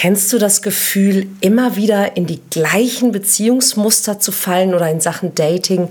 Kennst 0.00 0.32
du 0.32 0.38
das 0.38 0.62
Gefühl, 0.62 1.26
immer 1.42 1.76
wieder 1.76 2.16
in 2.16 2.24
die 2.24 2.40
gleichen 2.48 3.12
Beziehungsmuster 3.12 4.18
zu 4.18 4.32
fallen 4.32 4.72
oder 4.72 4.90
in 4.90 4.98
Sachen 4.98 5.34
Dating 5.34 5.90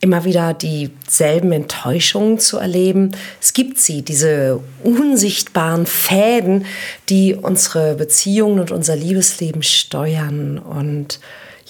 immer 0.00 0.24
wieder 0.24 0.54
dieselben 0.54 1.52
Enttäuschungen 1.52 2.40
zu 2.40 2.58
erleben? 2.58 3.12
Es 3.40 3.52
gibt 3.52 3.78
sie, 3.78 4.02
diese 4.02 4.58
unsichtbaren 4.82 5.86
Fäden, 5.86 6.66
die 7.08 7.36
unsere 7.36 7.94
Beziehungen 7.94 8.58
und 8.58 8.72
unser 8.72 8.96
Liebesleben 8.96 9.62
steuern 9.62 10.58
und 10.58 11.20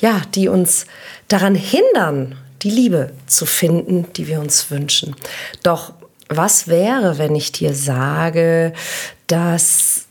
ja, 0.01 0.23
die 0.35 0.49
uns 0.49 0.87
daran 1.29 1.55
hindern, 1.55 2.39
die 2.63 2.71
Liebe 2.71 3.11
zu 3.27 3.45
finden, 3.45 4.07
die 4.17 4.27
wir 4.27 4.41
uns 4.41 4.71
wünschen. 4.71 5.15
Doch 5.63 5.93
was 6.31 6.67
wäre, 6.67 7.19
wenn 7.19 7.37
ich 7.37 7.53
dir 7.53 7.75
sage, 7.75 8.73
dass 9.27 10.04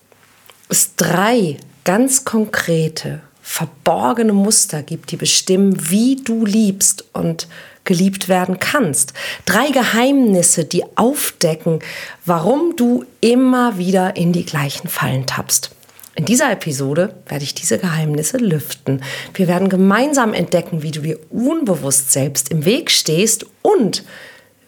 es 0.73 0.95
drei 0.95 1.57
ganz 1.83 2.25
konkrete, 2.25 3.21
verborgene 3.43 4.33
Muster 4.33 4.81
gibt, 4.81 5.11
die 5.11 5.17
bestimmen, 5.17 5.91
wie 5.91 6.15
du 6.15 6.47
liebst 6.47 7.05
und 7.13 7.47
geliebt 7.83 8.27
werden 8.27 8.59
kannst. 8.59 9.13
Drei 9.45 9.69
Geheimnisse, 9.69 10.65
die 10.65 10.83
aufdecken, 10.95 11.77
warum 12.25 12.75
du 12.75 13.05
immer 13.21 13.77
wieder 13.77 14.15
in 14.15 14.33
die 14.33 14.45
gleichen 14.45 14.87
Fallen 14.87 15.27
tappst. 15.27 15.75
In 16.15 16.25
dieser 16.25 16.51
Episode 16.51 17.13
werde 17.27 17.43
ich 17.43 17.53
diese 17.53 17.77
Geheimnisse 17.77 18.37
lüften. 18.37 19.03
Wir 19.35 19.47
werden 19.47 19.69
gemeinsam 19.69 20.33
entdecken, 20.33 20.81
wie 20.81 20.91
du 20.91 21.01
dir 21.01 21.19
unbewusst 21.29 22.11
selbst 22.11 22.49
im 22.49 22.65
Weg 22.65 22.89
stehst 22.89 23.45
und 23.61 24.03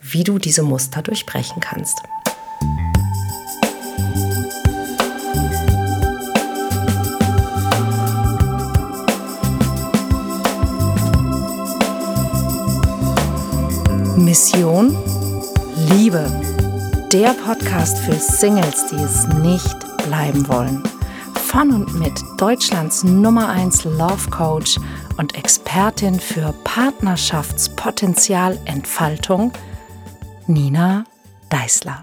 wie 0.03 0.23
du 0.23 0.37
diese 0.37 0.61
Muster 0.61 1.01
durchbrechen 1.01 1.61
kannst. 1.61 1.97
Mission 14.35 14.91
Liebe. 15.93 16.29
Der 17.13 17.29
Podcast 17.29 17.97
für 17.99 18.15
Singles, 18.15 18.85
die 18.87 18.97
es 18.97 19.25
nicht 19.41 19.77
bleiben 20.05 20.45
wollen. 20.49 20.83
Von 21.47 21.71
und 21.71 21.97
mit 21.97 22.21
Deutschlands 22.35 23.05
Nummer 23.05 23.47
1 23.47 23.85
Love 23.85 24.29
Coach 24.31 24.77
und 25.15 25.37
Expertin 25.37 26.19
für 26.19 26.53
Partnerschaftspotenzialentfaltung, 26.65 29.53
Nina 30.47 31.05
Deißler. 31.49 32.01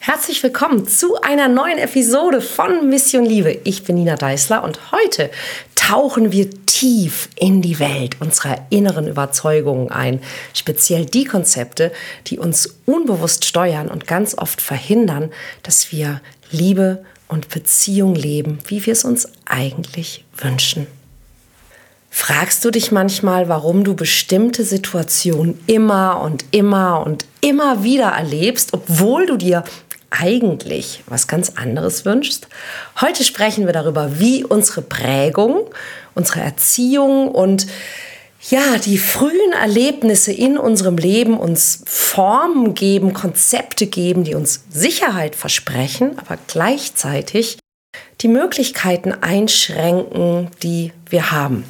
Herzlich 0.00 0.42
willkommen 0.42 0.88
zu 0.88 1.20
einer 1.20 1.46
neuen 1.46 1.78
Episode 1.78 2.40
von 2.40 2.88
Mission 2.88 3.24
Liebe. 3.24 3.60
Ich 3.62 3.84
bin 3.84 3.94
Nina 3.94 4.16
Deißler 4.16 4.64
und 4.64 4.90
heute 4.90 5.30
tauchen 5.88 6.30
wir 6.30 6.48
tief 6.66 7.28
in 7.34 7.60
die 7.60 7.80
Welt 7.80 8.20
unserer 8.20 8.66
inneren 8.70 9.08
Überzeugungen 9.08 9.90
ein. 9.90 10.20
Speziell 10.54 11.06
die 11.06 11.24
Konzepte, 11.24 11.92
die 12.28 12.38
uns 12.38 12.76
unbewusst 12.86 13.44
steuern 13.44 13.88
und 13.88 14.06
ganz 14.06 14.38
oft 14.38 14.60
verhindern, 14.60 15.30
dass 15.64 15.90
wir 15.90 16.20
Liebe 16.50 17.04
und 17.26 17.48
Beziehung 17.48 18.14
leben, 18.14 18.58
wie 18.68 18.86
wir 18.86 18.92
es 18.92 19.04
uns 19.04 19.28
eigentlich 19.44 20.24
wünschen. 20.36 20.86
Fragst 22.10 22.64
du 22.64 22.70
dich 22.70 22.92
manchmal, 22.92 23.48
warum 23.48 23.82
du 23.82 23.96
bestimmte 23.96 24.64
Situationen 24.64 25.58
immer 25.66 26.20
und 26.20 26.44
immer 26.52 27.04
und 27.04 27.24
immer 27.40 27.82
wieder 27.82 28.08
erlebst, 28.10 28.72
obwohl 28.72 29.26
du 29.26 29.36
dir 29.36 29.64
eigentlich 30.12 31.02
was 31.06 31.26
ganz 31.26 31.52
anderes 31.56 32.04
wünschst? 32.04 32.48
Heute 33.00 33.24
sprechen 33.24 33.66
wir 33.66 33.72
darüber, 33.72 34.20
wie 34.20 34.44
unsere 34.44 34.82
Prägung 34.82 35.66
unsere 36.14 36.40
Erziehung 36.40 37.28
und 37.28 37.66
ja, 38.50 38.76
die 38.78 38.98
frühen 38.98 39.52
Erlebnisse 39.52 40.32
in 40.32 40.58
unserem 40.58 40.96
Leben 40.96 41.38
uns 41.38 41.84
Formen 41.86 42.74
geben, 42.74 43.12
Konzepte 43.12 43.86
geben, 43.86 44.24
die 44.24 44.34
uns 44.34 44.64
Sicherheit 44.68 45.36
versprechen, 45.36 46.18
aber 46.18 46.38
gleichzeitig 46.48 47.58
die 48.20 48.28
Möglichkeiten 48.28 49.12
einschränken, 49.12 50.48
die 50.62 50.92
wir 51.08 51.30
haben. 51.30 51.64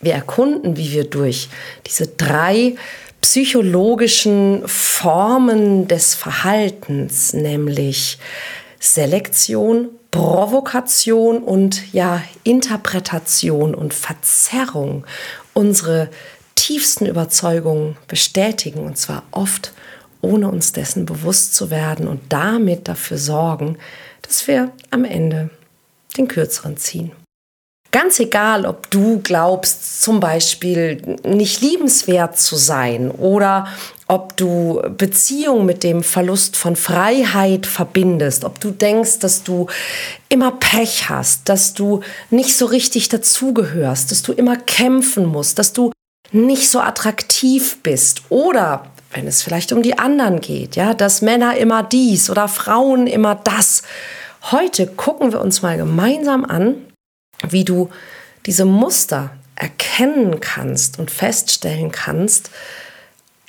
Wir 0.00 0.12
erkunden, 0.12 0.76
wie 0.76 0.92
wir 0.92 1.04
durch 1.04 1.48
diese 1.86 2.06
drei 2.06 2.74
psychologischen 3.22 4.62
Formen 4.66 5.88
des 5.88 6.14
Verhaltens, 6.14 7.32
nämlich 7.32 8.18
Selektion, 8.78 9.88
Provokation 10.10 11.42
und 11.42 11.94
ja, 11.94 12.22
Interpretation 12.44 13.74
und 13.74 13.94
Verzerrung 13.94 15.06
unsere 15.54 16.10
tiefsten 16.54 17.06
Überzeugungen 17.06 17.96
bestätigen 18.08 18.80
und 18.80 18.98
zwar 18.98 19.22
oft 19.30 19.72
ohne 20.20 20.48
uns 20.48 20.72
dessen 20.72 21.06
bewusst 21.06 21.54
zu 21.54 21.70
werden 21.70 22.06
und 22.06 22.20
damit 22.28 22.88
dafür 22.88 23.18
sorgen, 23.18 23.78
dass 24.22 24.46
wir 24.46 24.72
am 24.90 25.04
Ende 25.04 25.50
den 26.16 26.28
kürzeren 26.28 26.76
ziehen. 26.76 27.12
Ganz 27.92 28.18
egal, 28.20 28.64
ob 28.64 28.90
du 28.90 29.20
glaubst, 29.22 30.02
zum 30.02 30.18
Beispiel 30.18 31.18
nicht 31.24 31.60
liebenswert 31.60 32.38
zu 32.38 32.56
sein 32.56 33.10
oder 33.10 33.66
ob 34.08 34.34
du 34.38 34.80
Beziehung 34.96 35.66
mit 35.66 35.84
dem 35.84 36.02
Verlust 36.02 36.56
von 36.56 36.74
Freiheit 36.74 37.66
verbindest, 37.66 38.44
ob 38.44 38.60
du 38.60 38.70
denkst, 38.70 39.18
dass 39.18 39.42
du 39.42 39.66
immer 40.30 40.52
Pech 40.52 41.10
hast, 41.10 41.50
dass 41.50 41.74
du 41.74 42.00
nicht 42.30 42.56
so 42.56 42.64
richtig 42.64 43.10
dazugehörst, 43.10 44.10
dass 44.10 44.22
du 44.22 44.32
immer 44.32 44.56
kämpfen 44.56 45.26
musst, 45.26 45.58
dass 45.58 45.74
du 45.74 45.92
nicht 46.30 46.70
so 46.70 46.80
attraktiv 46.80 47.82
bist 47.82 48.22
oder 48.30 48.86
wenn 49.12 49.26
es 49.26 49.42
vielleicht 49.42 49.70
um 49.70 49.82
die 49.82 49.98
anderen 49.98 50.40
geht, 50.40 50.76
ja, 50.76 50.94
dass 50.94 51.20
Männer 51.20 51.58
immer 51.58 51.82
dies 51.82 52.30
oder 52.30 52.48
Frauen 52.48 53.06
immer 53.06 53.34
das. 53.34 53.82
Heute 54.50 54.86
gucken 54.86 55.30
wir 55.30 55.42
uns 55.42 55.60
mal 55.60 55.76
gemeinsam 55.76 56.46
an, 56.46 56.86
wie 57.48 57.64
du 57.64 57.90
diese 58.46 58.64
Muster 58.64 59.36
erkennen 59.56 60.40
kannst 60.40 60.98
und 60.98 61.10
feststellen 61.10 61.92
kannst, 61.92 62.50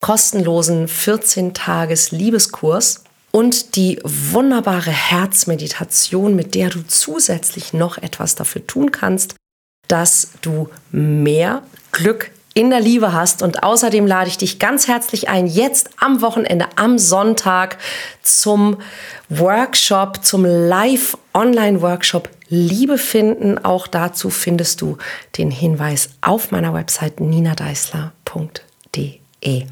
kostenlosen 0.00 0.88
14-Tages-Liebeskurs 0.88 3.04
und 3.30 3.76
die 3.76 4.00
wunderbare 4.04 4.90
Herzmeditation, 4.90 6.34
mit 6.34 6.54
der 6.54 6.70
du 6.70 6.80
zusätzlich 6.86 7.74
noch 7.74 7.98
etwas 7.98 8.36
dafür 8.36 8.66
tun 8.66 8.90
kannst, 8.90 9.34
dass 9.86 10.28
du 10.40 10.70
mehr 10.90 11.62
Glück 11.90 12.30
in 12.54 12.70
der 12.70 12.80
Liebe 12.80 13.12
hast. 13.12 13.42
Und 13.42 13.62
außerdem 13.62 14.06
lade 14.06 14.28
ich 14.28 14.38
dich 14.38 14.58
ganz 14.58 14.88
herzlich 14.88 15.28
ein, 15.28 15.46
jetzt 15.46 15.90
am 15.98 16.20
Wochenende, 16.20 16.66
am 16.76 16.98
Sonntag 16.98 17.78
zum 18.22 18.78
Workshop, 19.28 20.24
zum 20.24 20.44
Live-Online-Workshop 20.44 22.28
Liebe 22.48 22.98
finden. 22.98 23.58
Auch 23.58 23.86
dazu 23.86 24.30
findest 24.30 24.80
du 24.82 24.98
den 25.38 25.50
Hinweis 25.50 26.10
auf 26.20 26.50
meiner 26.50 26.74
Website 26.74 27.20
ninadeisler.de. 27.20 29.66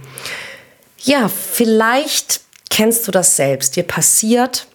Ja, 1.02 1.28
vielleicht 1.28 2.40
kennst 2.70 3.06
du 3.06 3.12
das 3.12 3.37
selbst. 3.37 3.76
Dir 3.76 3.84
passiert 3.84 4.66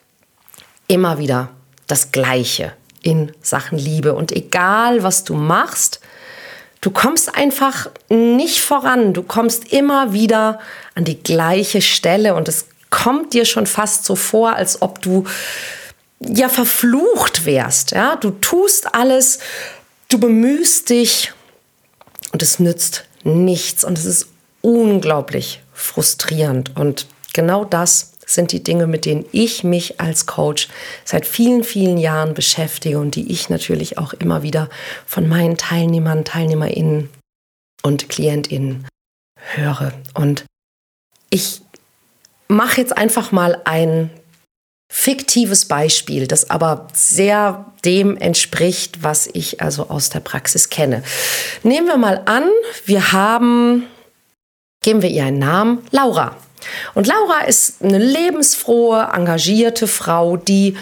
immer 0.88 1.18
wieder 1.18 1.50
das 1.88 2.12
Gleiche 2.12 2.74
in 3.02 3.32
Sachen 3.42 3.78
Liebe. 3.78 4.14
Und 4.14 4.32
egal, 4.32 5.04
was 5.04 5.24
du 5.24 5.36
machst, 5.36 6.00
Du 6.86 6.92
kommst 6.92 7.34
einfach 7.34 7.90
nicht 8.10 8.62
voran. 8.62 9.16
Du 9.16 9.24
kommst 9.24 9.74
immer 9.74 10.14
wieder 10.14 10.60
an 10.94 11.04
die 11.04 11.18
gleiche 11.18 11.82
Stelle 11.82 12.36
und 12.36 12.48
es 12.48 12.68
kommt 12.92 13.34
dir 13.34 13.46
schon 13.46 13.66
fast 13.66 14.06
so 14.06 14.16
vor, 14.16 14.54
als 14.54 14.84
ob 14.84 15.02
du 15.02 15.24
ja 16.20 16.48
verflucht 16.48 17.48
wärst. 17.48 17.94
Ja, 17.94 18.18
du 18.18 18.30
tust 18.30 18.94
alles, 18.94 19.40
du 20.10 20.20
bemühst 20.20 20.92
dich 20.92 21.34
und 22.34 22.44
es 22.44 22.60
nützt 22.60 23.06
nichts 23.24 23.84
und 23.84 23.98
es 23.98 24.06
ist 24.06 24.28
unglaublich 24.62 25.64
frustrierend 25.74 26.76
und 26.76 27.08
genau 27.34 27.66
das 27.66 28.12
sind 28.26 28.52
die 28.52 28.64
Dinge, 28.64 28.88
mit 28.88 29.06
denen 29.06 29.26
ich 29.32 29.64
mich 29.64 30.00
als 30.00 30.26
Coach 30.26 30.68
seit 31.04 31.26
vielen, 31.26 31.64
vielen 31.64 31.98
Jahren 31.98 32.34
beschäftige 32.34 33.00
und 33.00 33.16
die 33.16 33.32
ich 33.32 33.50
natürlich 33.50 33.98
auch 33.98 34.14
immer 34.14 34.44
wieder 34.44 34.70
von 35.06 35.28
meinen 35.28 35.58
Teilnehmern, 35.58 36.26
Teilnehmerinnen 36.26 37.10
und 37.84 38.10
Klientinnen 38.10 38.88
höre. 39.54 39.94
Und 40.14 40.46
ich 41.30 41.62
mache 42.48 42.82
jetzt 42.82 42.98
einfach 42.98 43.32
mal 43.32 43.62
ein 43.66 44.10
fiktives 44.92 45.66
Beispiel, 45.66 46.28
das 46.28 46.50
aber 46.50 46.88
sehr 46.94 47.74
dem 47.84 48.18
entspricht, 48.18 49.04
was 49.04 49.28
ich 49.34 49.62
also 49.62 49.90
aus 49.90 50.10
der 50.10 50.20
Praxis 50.20 50.70
kenne. 50.70 51.04
Nehmen 51.64 51.88
wir 51.88 51.98
mal 51.98 52.22
an, 52.26 52.50
wir 52.86 53.12
haben, 53.12 53.88
geben 54.82 55.02
wir 55.02 55.10
ihr 55.10 55.26
einen 55.26 55.40
Namen, 55.40 55.86
Laura. 55.92 56.38
Und 56.94 57.08
Laura 57.08 57.46
ist 57.48 57.84
eine 57.84 57.98
lebensfrohe, 57.98 59.10
engagierte 59.14 59.88
Frau, 59.88 60.38
die 60.38 60.76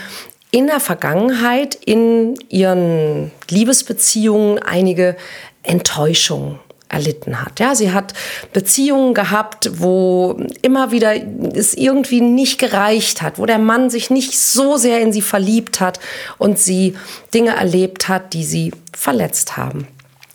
in 0.52 0.68
der 0.68 0.80
Vergangenheit 0.80 1.76
in 1.76 2.36
ihren 2.50 3.32
Liebesbeziehungen 3.50 4.60
einige 4.60 5.16
Enttäuschungen 5.64 6.60
erlitten 6.94 7.42
hat. 7.42 7.60
Ja, 7.60 7.74
sie 7.74 7.92
hat 7.92 8.14
Beziehungen 8.54 9.14
gehabt, 9.14 9.82
wo 9.82 10.40
immer 10.62 10.92
wieder 10.92 11.16
es 11.56 11.74
irgendwie 11.74 12.22
nicht 12.22 12.60
gereicht 12.60 13.22
hat, 13.22 13.40
wo 13.40 13.46
der 13.46 13.58
Mann 13.58 13.90
sich 13.90 14.12
nicht 14.12 14.40
so 14.40 14.78
sehr 14.78 15.02
in 15.02 15.12
sie 15.12 15.22
verliebt 15.22 15.80
hat 15.80 16.00
und 16.38 16.60
sie 16.60 16.96
Dinge 17.34 17.56
erlebt 17.56 18.08
hat, 18.08 18.34
die 18.34 18.44
sie 18.44 18.72
verletzt 18.96 19.58
haben. 19.58 19.88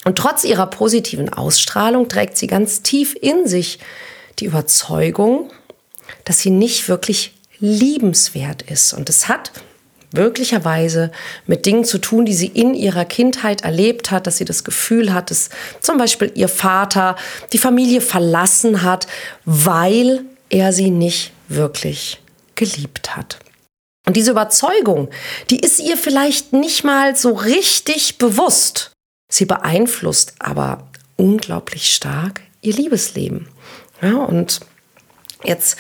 Und 0.05 0.19
trotz 0.19 0.44
ihrer 0.44 0.67
positiven 0.67 1.32
Ausstrahlung 1.32 2.08
trägt 2.08 2.37
sie 2.37 2.49
ganz 2.49 2.82
tief 2.82 3.14
in 3.20 3.46
sich 3.46 3.79
die 4.40 4.46
Überzeugung, 4.46 5.50
dass 6.25 6.40
sie 6.40 6.50
nicht 6.50 6.88
wirklich 6.88 7.35
liebenswert 7.58 8.62
ist. 8.62 8.93
Und 8.93 9.08
es 9.08 9.29
hat 9.29 9.52
möglicherweise 10.12 11.12
mit 11.46 11.67
Dingen 11.67 11.85
zu 11.85 11.99
tun, 11.99 12.25
die 12.25 12.35
sie 12.35 12.46
in 12.46 12.75
ihrer 12.75 13.05
Kindheit 13.05 13.62
erlebt 13.62 14.11
hat, 14.11 14.26
dass 14.26 14.38
sie 14.38 14.44
das 14.44 14.64
Gefühl 14.64 15.12
hat, 15.12 15.31
dass 15.31 15.50
zum 15.81 15.99
Beispiel 15.99 16.32
ihr 16.35 16.49
Vater 16.49 17.17
die 17.52 17.58
Familie 17.58 18.00
verlassen 18.00 18.82
hat, 18.82 19.06
weil 19.44 20.25
er 20.49 20.73
sie 20.73 20.90
nicht 20.90 21.32
wirklich 21.49 22.20
geliebt 22.55 23.17
hat. 23.17 23.38
Und 24.06 24.17
diese 24.17 24.31
Überzeugung, 24.31 25.11
die 25.50 25.61
ist 25.61 25.81
ihr 25.81 25.99
vielleicht 25.99 26.55
nicht 26.55 26.85
mal 26.85 27.14
so 27.14 27.32
richtig 27.32 28.17
bewusst. 28.17 28.93
Sie 29.31 29.44
beeinflusst 29.44 30.35
aber 30.38 30.88
unglaublich 31.17 31.93
stark 31.94 32.40
ihr 32.62 32.73
Liebesleben. 32.73 33.49
Ja, 34.00 34.16
und 34.16 34.60
jetzt 35.44 35.78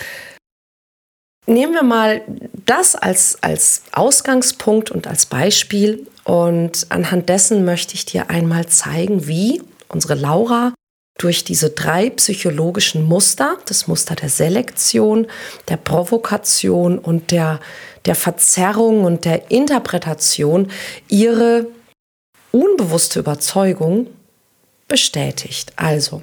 nehmen 1.46 1.74
wir 1.74 1.82
mal 1.82 2.22
das 2.66 2.94
als, 2.94 3.42
als 3.42 3.82
Ausgangspunkt 3.92 4.90
und 4.90 5.06
als 5.06 5.26
Beispiel. 5.26 6.06
Und 6.24 6.86
anhand 6.90 7.28
dessen 7.28 7.64
möchte 7.64 7.94
ich 7.94 8.04
dir 8.04 8.30
einmal 8.30 8.66
zeigen, 8.66 9.26
wie 9.26 9.62
unsere 9.88 10.14
Laura 10.14 10.74
durch 11.18 11.42
diese 11.42 11.70
drei 11.70 12.10
psychologischen 12.10 13.02
Muster, 13.02 13.58
das 13.66 13.88
Muster 13.88 14.14
der 14.14 14.28
Selektion, 14.28 15.26
der 15.68 15.76
Provokation 15.76 16.98
und 16.98 17.32
der, 17.32 17.60
der 18.04 18.14
Verzerrung 18.14 19.04
und 19.04 19.24
der 19.24 19.50
Interpretation, 19.50 20.70
ihre 21.08 21.66
unbewusste 22.52 23.18
Überzeugung 23.18 24.06
bestätigt. 24.86 25.72
Also, 25.76 26.22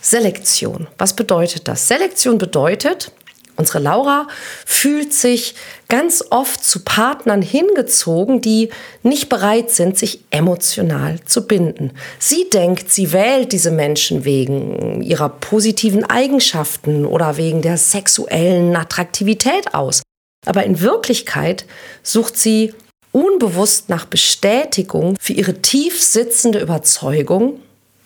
Selektion. 0.00 0.86
Was 0.98 1.14
bedeutet 1.14 1.68
das? 1.68 1.88
Selektion 1.88 2.38
bedeutet, 2.38 3.12
Unsere 3.60 3.80
Laura 3.80 4.26
fühlt 4.64 5.12
sich 5.12 5.54
ganz 5.88 6.24
oft 6.30 6.64
zu 6.64 6.80
Partnern 6.80 7.42
hingezogen, 7.42 8.40
die 8.40 8.70
nicht 9.02 9.28
bereit 9.28 9.70
sind, 9.70 9.98
sich 9.98 10.20
emotional 10.30 11.20
zu 11.26 11.46
binden. 11.46 11.92
Sie 12.18 12.48
denkt, 12.48 12.90
sie 12.90 13.12
wählt 13.12 13.52
diese 13.52 13.70
Menschen 13.70 14.24
wegen 14.24 15.02
ihrer 15.02 15.28
positiven 15.28 16.04
Eigenschaften 16.04 17.04
oder 17.04 17.36
wegen 17.36 17.60
der 17.60 17.76
sexuellen 17.76 18.74
Attraktivität 18.74 19.74
aus. 19.74 20.00
Aber 20.46 20.64
in 20.64 20.80
Wirklichkeit 20.80 21.66
sucht 22.02 22.38
sie 22.38 22.72
unbewusst 23.12 23.90
nach 23.90 24.06
Bestätigung 24.06 25.16
für 25.20 25.34
ihre 25.34 25.60
tief 25.60 26.02
sitzende 26.02 26.60
Überzeugung, 26.60 27.60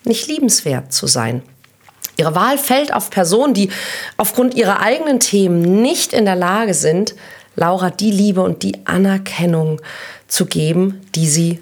nicht 0.05 0.26
liebenswert 0.26 0.93
zu 0.93 1.06
sein. 1.06 1.44
Ihre 2.17 2.35
Wahl 2.35 2.59
fällt 2.59 2.93
auf 2.93 3.11
Personen, 3.11 3.55
die 3.55 3.71
aufgrund 4.17 4.55
ihrer 4.55 4.81
eigenen 4.81 5.21
Themen 5.21 5.83
nicht 5.83 6.13
in 6.13 6.25
der 6.25 6.37
Lage 6.37 6.75
sind, 6.75 7.15
Laura 7.57 7.91
die 7.91 8.11
Liebe 8.11 8.41
und 8.43 8.63
die 8.63 8.87
Anerkennung 8.87 9.81
zu 10.29 10.47
geben, 10.47 11.01
die 11.15 11.29
sie 11.29 11.61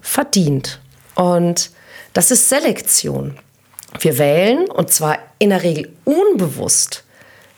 verdient. 0.00 0.80
Und 1.14 1.70
das 2.12 2.30
ist 2.30 2.48
Selektion. 2.48 3.38
Wir 4.00 4.18
wählen, 4.18 4.70
und 4.70 4.90
zwar 4.90 5.18
in 5.38 5.50
der 5.50 5.62
Regel 5.62 5.92
unbewusst, 6.04 7.04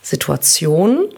Situationen 0.03 1.09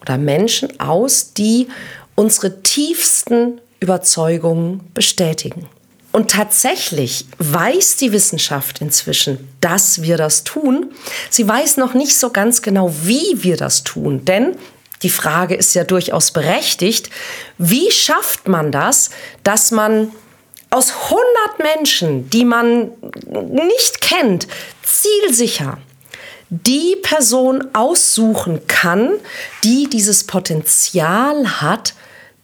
oder 0.00 0.18
Menschen 0.18 0.78
aus, 0.80 1.32
die 1.32 1.68
unsere 2.14 2.62
tiefsten 2.62 3.60
Überzeugungen 3.80 4.90
bestätigen. 4.94 5.68
Und 6.10 6.30
tatsächlich 6.30 7.26
weiß 7.38 7.96
die 7.96 8.12
Wissenschaft 8.12 8.80
inzwischen, 8.80 9.48
dass 9.60 10.02
wir 10.02 10.16
das 10.16 10.42
tun. 10.44 10.90
Sie 11.30 11.46
weiß 11.46 11.76
noch 11.76 11.94
nicht 11.94 12.18
so 12.18 12.30
ganz 12.30 12.62
genau, 12.62 12.92
wie 13.02 13.42
wir 13.42 13.56
das 13.56 13.84
tun. 13.84 14.24
Denn 14.24 14.56
die 15.02 15.10
Frage 15.10 15.54
ist 15.54 15.74
ja 15.74 15.84
durchaus 15.84 16.30
berechtigt, 16.30 17.10
wie 17.58 17.90
schafft 17.90 18.48
man 18.48 18.72
das, 18.72 19.10
dass 19.44 19.70
man 19.70 20.10
aus 20.70 20.92
100 21.04 21.76
Menschen, 21.76 22.30
die 22.30 22.44
man 22.44 22.90
nicht 23.52 24.00
kennt, 24.00 24.48
zielsicher 24.82 25.78
die 26.50 26.96
Person 27.02 27.74
aussuchen 27.74 28.66
kann, 28.66 29.12
die 29.64 29.88
dieses 29.88 30.24
Potenzial 30.24 31.60
hat, 31.60 31.94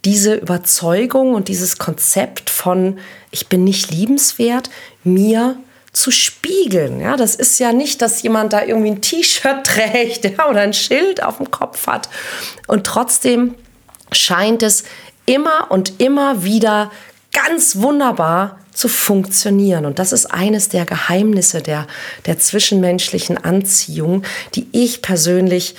diese 0.04 0.34
Überzeugung 0.34 1.34
und 1.34 1.48
dieses 1.48 1.78
Konzept 1.78 2.50
von 2.50 2.98
ich 3.30 3.48
bin 3.48 3.64
nicht 3.64 3.90
liebenswert, 3.90 4.70
mir 5.02 5.56
zu 5.92 6.10
spiegeln. 6.10 7.00
Ja, 7.00 7.16
das 7.16 7.34
ist 7.34 7.58
ja 7.58 7.72
nicht, 7.72 8.02
dass 8.02 8.22
jemand 8.22 8.52
da 8.52 8.64
irgendwie 8.64 8.90
ein 8.90 9.00
T-Shirt 9.00 9.64
trägt 9.64 10.24
ja, 10.24 10.48
oder 10.48 10.60
ein 10.60 10.74
Schild 10.74 11.22
auf 11.22 11.38
dem 11.38 11.50
Kopf 11.50 11.86
hat. 11.86 12.08
Und 12.66 12.84
trotzdem 12.84 13.54
scheint 14.12 14.62
es 14.62 14.84
immer 15.26 15.70
und 15.70 16.00
immer 16.00 16.44
wieder 16.44 16.90
ganz 17.32 17.76
wunderbar 17.76 18.58
zu 18.72 18.88
funktionieren. 18.88 19.86
Und 19.86 19.98
das 19.98 20.12
ist 20.12 20.26
eines 20.26 20.68
der 20.68 20.84
Geheimnisse 20.84 21.62
der, 21.62 21.86
der 22.26 22.38
zwischenmenschlichen 22.38 23.42
Anziehung, 23.42 24.24
die 24.54 24.66
ich 24.72 25.00
persönlich 25.00 25.76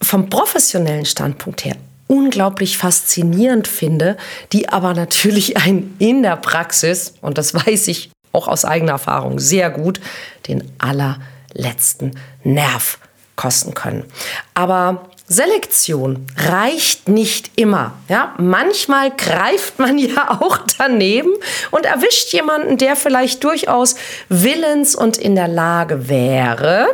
vom 0.00 0.28
professionellen 0.28 1.06
Standpunkt 1.06 1.64
her 1.64 1.76
unglaublich 2.12 2.76
faszinierend 2.76 3.66
finde, 3.66 4.18
die 4.52 4.68
aber 4.68 4.92
natürlich 4.92 5.56
einen 5.56 5.96
in 5.98 6.22
der 6.22 6.36
Praxis, 6.36 7.14
und 7.22 7.38
das 7.38 7.54
weiß 7.54 7.88
ich 7.88 8.10
auch 8.32 8.48
aus 8.48 8.66
eigener 8.66 8.92
Erfahrung 8.92 9.38
sehr 9.38 9.70
gut, 9.70 9.98
den 10.46 10.70
allerletzten 10.78 12.18
Nerv 12.44 12.98
kosten 13.34 13.72
können. 13.72 14.04
Aber 14.52 15.08
Selektion 15.26 16.26
reicht 16.36 17.08
nicht 17.08 17.52
immer. 17.56 17.94
Ja, 18.10 18.34
manchmal 18.36 19.10
greift 19.10 19.78
man 19.78 19.96
ja 19.98 20.38
auch 20.38 20.58
daneben 20.76 21.32
und 21.70 21.86
erwischt 21.86 22.30
jemanden, 22.34 22.76
der 22.76 22.94
vielleicht 22.94 23.42
durchaus 23.42 23.94
willens 24.28 24.94
und 24.94 25.16
in 25.16 25.34
der 25.34 25.48
Lage 25.48 26.10
wäre, 26.10 26.88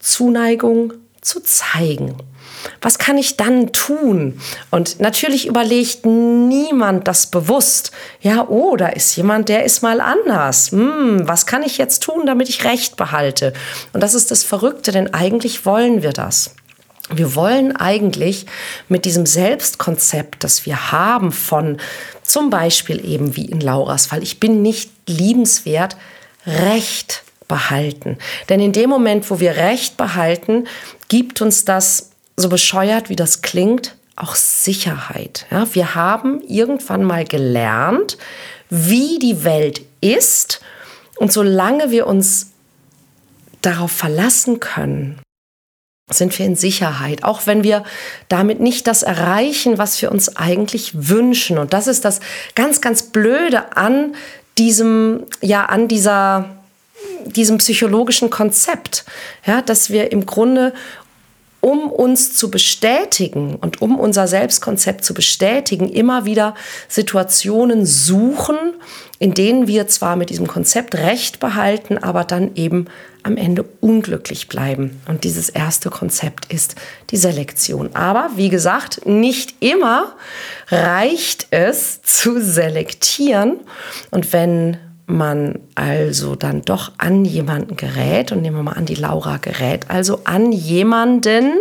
Zuneigung 0.00 0.92
zu 1.24 1.40
zeigen 1.40 2.16
was 2.80 2.98
kann 2.98 3.18
ich 3.18 3.36
dann 3.36 3.72
tun? 3.72 4.40
Und 4.70 5.00
natürlich 5.00 5.46
überlegt 5.46 6.06
niemand 6.06 7.08
das 7.08 7.26
bewusst. 7.26 7.90
Ja, 8.20 8.46
oh, 8.48 8.76
da 8.76 8.88
ist 8.88 9.16
jemand, 9.16 9.48
der 9.48 9.64
ist 9.64 9.82
mal 9.82 10.00
anders. 10.00 10.70
Hm, 10.70 11.26
was 11.26 11.46
kann 11.46 11.62
ich 11.62 11.78
jetzt 11.78 12.02
tun, 12.02 12.26
damit 12.26 12.48
ich 12.48 12.64
Recht 12.64 12.96
behalte? 12.96 13.52
Und 13.92 14.02
das 14.02 14.14
ist 14.14 14.30
das 14.30 14.44
Verrückte, 14.44 14.92
denn 14.92 15.12
eigentlich 15.14 15.66
wollen 15.66 16.02
wir 16.02 16.12
das. 16.12 16.54
Wir 17.10 17.34
wollen 17.34 17.76
eigentlich 17.76 18.46
mit 18.88 19.04
diesem 19.04 19.26
Selbstkonzept, 19.26 20.42
das 20.42 20.64
wir 20.64 20.90
haben 20.90 21.32
von 21.32 21.78
zum 22.22 22.48
Beispiel 22.48 23.04
eben 23.04 23.36
wie 23.36 23.44
in 23.44 23.60
Lauras 23.60 24.06
Fall, 24.06 24.22
ich 24.22 24.40
bin 24.40 24.62
nicht 24.62 24.90
liebenswert, 25.06 25.96
Recht 26.46 27.22
behalten. 27.54 28.18
Denn 28.48 28.58
in 28.58 28.72
dem 28.72 28.90
Moment, 28.90 29.30
wo 29.30 29.38
wir 29.38 29.54
Recht 29.54 29.96
behalten, 29.96 30.66
gibt 31.06 31.40
uns 31.40 31.64
das 31.64 32.10
so 32.36 32.48
bescheuert 32.48 33.10
wie 33.10 33.14
das 33.14 33.42
klingt, 33.42 33.94
auch 34.16 34.34
Sicherheit. 34.34 35.46
Ja, 35.52 35.72
wir 35.72 35.94
haben 35.94 36.40
irgendwann 36.48 37.04
mal 37.04 37.24
gelernt, 37.24 38.18
wie 38.70 39.20
die 39.20 39.44
Welt 39.44 39.82
ist. 40.00 40.60
Und 41.16 41.30
solange 41.30 41.92
wir 41.92 42.08
uns 42.08 42.50
darauf 43.62 43.92
verlassen 43.92 44.58
können, 44.58 45.20
sind 46.10 46.36
wir 46.36 46.46
in 46.46 46.56
Sicherheit, 46.56 47.22
auch 47.22 47.46
wenn 47.46 47.62
wir 47.62 47.84
damit 48.28 48.58
nicht 48.58 48.88
das 48.88 49.04
erreichen, 49.04 49.78
was 49.78 50.02
wir 50.02 50.10
uns 50.10 50.36
eigentlich 50.36 51.08
wünschen. 51.08 51.56
Und 51.56 51.72
das 51.72 51.86
ist 51.86 52.04
das 52.04 52.18
ganz, 52.56 52.80
ganz 52.80 53.04
Blöde 53.04 53.76
an 53.76 54.16
diesem, 54.58 55.26
ja, 55.40 55.66
an 55.66 55.86
dieser, 55.86 56.63
diesem 57.24 57.58
psychologischen 57.58 58.30
Konzept, 58.30 59.04
ja, 59.46 59.62
dass 59.62 59.90
wir 59.90 60.12
im 60.12 60.26
Grunde 60.26 60.72
um 61.64 61.90
uns 61.90 62.36
zu 62.36 62.50
bestätigen 62.50 63.56
und 63.58 63.80
um 63.80 63.98
unser 63.98 64.28
Selbstkonzept 64.28 65.02
zu 65.02 65.14
bestätigen, 65.14 65.88
immer 65.88 66.26
wieder 66.26 66.54
Situationen 66.88 67.86
suchen, 67.86 68.58
in 69.18 69.32
denen 69.32 69.66
wir 69.66 69.88
zwar 69.88 70.16
mit 70.16 70.28
diesem 70.28 70.46
Konzept 70.46 70.94
recht 70.94 71.40
behalten, 71.40 71.96
aber 71.96 72.24
dann 72.24 72.54
eben 72.54 72.84
am 73.22 73.38
Ende 73.38 73.64
unglücklich 73.80 74.48
bleiben. 74.48 75.00
Und 75.08 75.24
dieses 75.24 75.48
erste 75.48 75.88
Konzept 75.88 76.52
ist 76.52 76.74
die 77.08 77.16
Selektion. 77.16 77.96
Aber 77.96 78.32
wie 78.36 78.50
gesagt, 78.50 79.06
nicht 79.06 79.54
immer 79.60 80.12
reicht 80.68 81.46
es 81.50 82.02
zu 82.02 82.42
selektieren. 82.42 83.60
Und 84.10 84.34
wenn 84.34 84.76
man 85.06 85.58
also 85.74 86.34
dann 86.34 86.62
doch 86.62 86.92
an 86.98 87.24
jemanden 87.24 87.76
gerät, 87.76 88.32
und 88.32 88.42
nehmen 88.42 88.56
wir 88.56 88.62
mal 88.62 88.72
an, 88.72 88.86
die 88.86 88.94
Laura 88.94 89.36
gerät, 89.36 89.90
also 89.90 90.20
an 90.24 90.52
jemanden, 90.52 91.52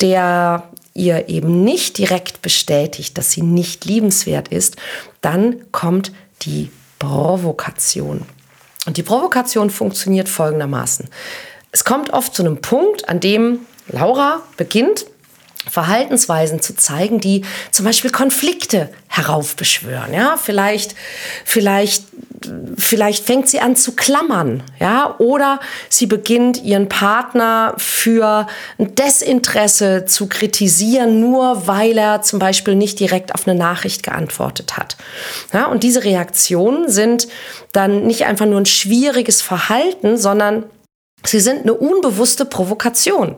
der 0.00 0.68
ihr 0.94 1.28
eben 1.28 1.64
nicht 1.64 1.98
direkt 1.98 2.42
bestätigt, 2.42 3.18
dass 3.18 3.32
sie 3.32 3.42
nicht 3.42 3.84
liebenswert 3.84 4.48
ist, 4.48 4.76
dann 5.20 5.70
kommt 5.72 6.12
die 6.42 6.70
Provokation. 6.98 8.22
Und 8.86 8.96
die 8.96 9.02
Provokation 9.02 9.70
funktioniert 9.70 10.28
folgendermaßen. 10.28 11.08
Es 11.72 11.84
kommt 11.84 12.10
oft 12.12 12.34
zu 12.34 12.42
einem 12.42 12.60
Punkt, 12.60 13.08
an 13.08 13.20
dem 13.20 13.60
Laura 13.88 14.42
beginnt, 14.56 15.06
Verhaltensweisen 15.68 16.60
zu 16.60 16.76
zeigen, 16.76 17.20
die 17.20 17.42
zum 17.70 17.84
Beispiel 17.84 18.10
Konflikte 18.10 18.90
heraufbeschwören. 19.08 20.12
Ja, 20.12 20.36
vielleicht, 20.36 20.94
vielleicht, 21.44 22.04
vielleicht 22.76 23.24
fängt 23.24 23.48
sie 23.48 23.60
an 23.60 23.76
zu 23.76 23.92
klammern. 23.92 24.62
Ja, 24.80 25.14
oder 25.18 25.60
sie 25.88 26.06
beginnt 26.06 26.62
ihren 26.62 26.88
Partner 26.88 27.74
für 27.78 28.46
ein 28.78 28.94
Desinteresse 28.94 30.04
zu 30.06 30.28
kritisieren, 30.28 31.20
nur 31.20 31.66
weil 31.66 31.96
er 31.96 32.22
zum 32.22 32.38
Beispiel 32.38 32.74
nicht 32.74 33.00
direkt 33.00 33.34
auf 33.34 33.46
eine 33.46 33.58
Nachricht 33.58 34.02
geantwortet 34.02 34.76
hat. 34.76 34.96
Ja, 35.52 35.66
und 35.66 35.82
diese 35.82 36.04
Reaktionen 36.04 36.90
sind 36.90 37.28
dann 37.72 38.06
nicht 38.06 38.26
einfach 38.26 38.46
nur 38.46 38.60
ein 38.60 38.66
schwieriges 38.66 39.42
Verhalten, 39.42 40.16
sondern 40.16 40.64
Sie 41.26 41.40
sind 41.40 41.62
eine 41.62 41.74
unbewusste 41.74 42.44
Provokation. 42.44 43.36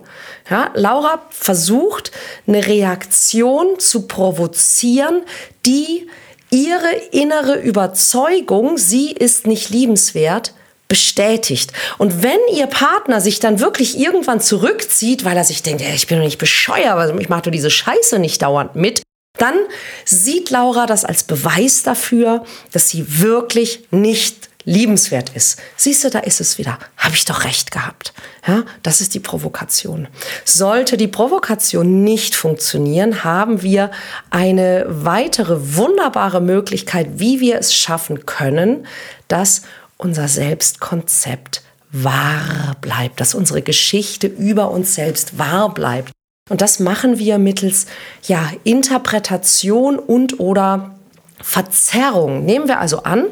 Ja, 0.51 0.71
Laura 0.75 1.23
versucht, 1.31 2.13
eine 2.47 2.67
Reaktion 2.67 3.79
zu 3.79 4.07
provozieren, 4.07 5.23
die 5.65 6.09
ihre 6.51 6.93
innere 7.11 7.61
Überzeugung, 7.61 8.79
sie 8.79 9.13
ist 9.13 9.47
nicht 9.47 9.71
liebenswert, 9.71 10.53
bestätigt. 10.89 11.73
Und 11.99 12.23
wenn 12.23 12.39
ihr 12.53 12.69
Partner 12.69 13.21
sich 13.21 13.41
dann 13.41 13.59
wirklich 13.61 13.99
irgendwann 13.99 14.41
zurückzieht, 14.41 15.25
weil 15.25 15.37
er 15.37 15.45
sich 15.45 15.63
denkt, 15.63 15.83
ja, 15.83 15.89
ich 15.89 16.07
bin 16.07 16.19
doch 16.19 16.25
nicht 16.25 16.39
bescheuert, 16.39 17.21
ich 17.21 17.29
mache 17.29 17.43
doch 17.43 17.51
diese 17.51 17.71
Scheiße 17.71 18.19
nicht 18.21 18.43
dauernd 18.43 18.77
mit, 18.77 19.03
dann 19.39 19.57
sieht 20.05 20.51
Laura 20.51 20.87
das 20.87 21.05
als 21.05 21.25
Beweis 21.25 21.83
dafür, 21.83 22.45
dass 22.73 22.89
sie 22.89 23.21
wirklich 23.21 23.87
nicht 23.91 24.49
liebenswert 24.67 25.31
ist. 25.31 25.59
Siehst 25.77 26.05
du, 26.05 26.11
da 26.11 26.19
ist 26.19 26.41
es 26.41 26.59
wieder. 26.59 26.79
Habe 26.99 27.15
ich 27.15 27.25
doch 27.25 27.45
recht 27.45 27.71
gehabt. 27.71 28.13
Ja, 28.47 28.65
das 28.83 29.01
ist 29.01 29.15
die 29.15 29.21
Provokation. 29.21 30.09
Sollte 30.45 30.97
die 30.97 31.09
Provokation 31.09 32.05
nicht 32.05 32.35
funktionieren, 32.35 33.25
haben 33.25 33.63
wir 33.63 33.91
eine 34.29 34.85
weitere 34.89 35.77
wunderbare 35.77 36.41
Möglichkeit, 36.41 37.09
wie 37.15 37.41
wir 37.41 37.59
es 37.59 37.75
schaffen 37.75 38.27
können, 38.27 38.87
dass 39.29 39.63
unser 39.97 40.29
Selbstkonzept 40.29 41.63
wahr 41.93 42.77
bleibt, 42.81 43.21
dass 43.21 43.35
unsere 43.35 43.63
Geschichte 43.63 44.27
über 44.27 44.71
uns 44.73 44.97
selbst 44.97 45.39
wahr 45.39 45.73
bleibt. 45.73 46.11
Und 46.51 46.61
das 46.61 46.81
machen 46.81 47.19
wir 47.19 47.39
mittels 47.39 47.87
ja, 48.25 48.51
Interpretation 48.65 49.99
und 49.99 50.39
oder 50.41 50.97
Verzerrung. 51.41 52.45
Nehmen 52.45 52.69
wir 52.69 52.81
also 52.81 53.05
an, 53.05 53.27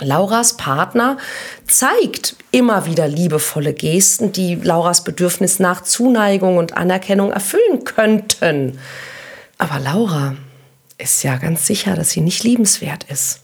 Lauras 0.00 0.56
Partner 0.56 1.18
zeigt 1.66 2.36
immer 2.50 2.86
wieder 2.86 3.08
liebevolle 3.08 3.72
Gesten, 3.74 4.32
die 4.32 4.54
Lauras 4.54 5.04
Bedürfnis 5.04 5.58
nach 5.58 5.82
Zuneigung 5.82 6.56
und 6.56 6.76
Anerkennung 6.76 7.32
erfüllen 7.32 7.84
könnten. 7.84 8.78
Aber 9.58 9.80
Laura 9.80 10.36
ist 10.98 11.22
ja 11.22 11.36
ganz 11.36 11.66
sicher, 11.66 11.94
dass 11.94 12.10
sie 12.10 12.20
nicht 12.20 12.44
liebenswert 12.44 13.04
ist. 13.04 13.40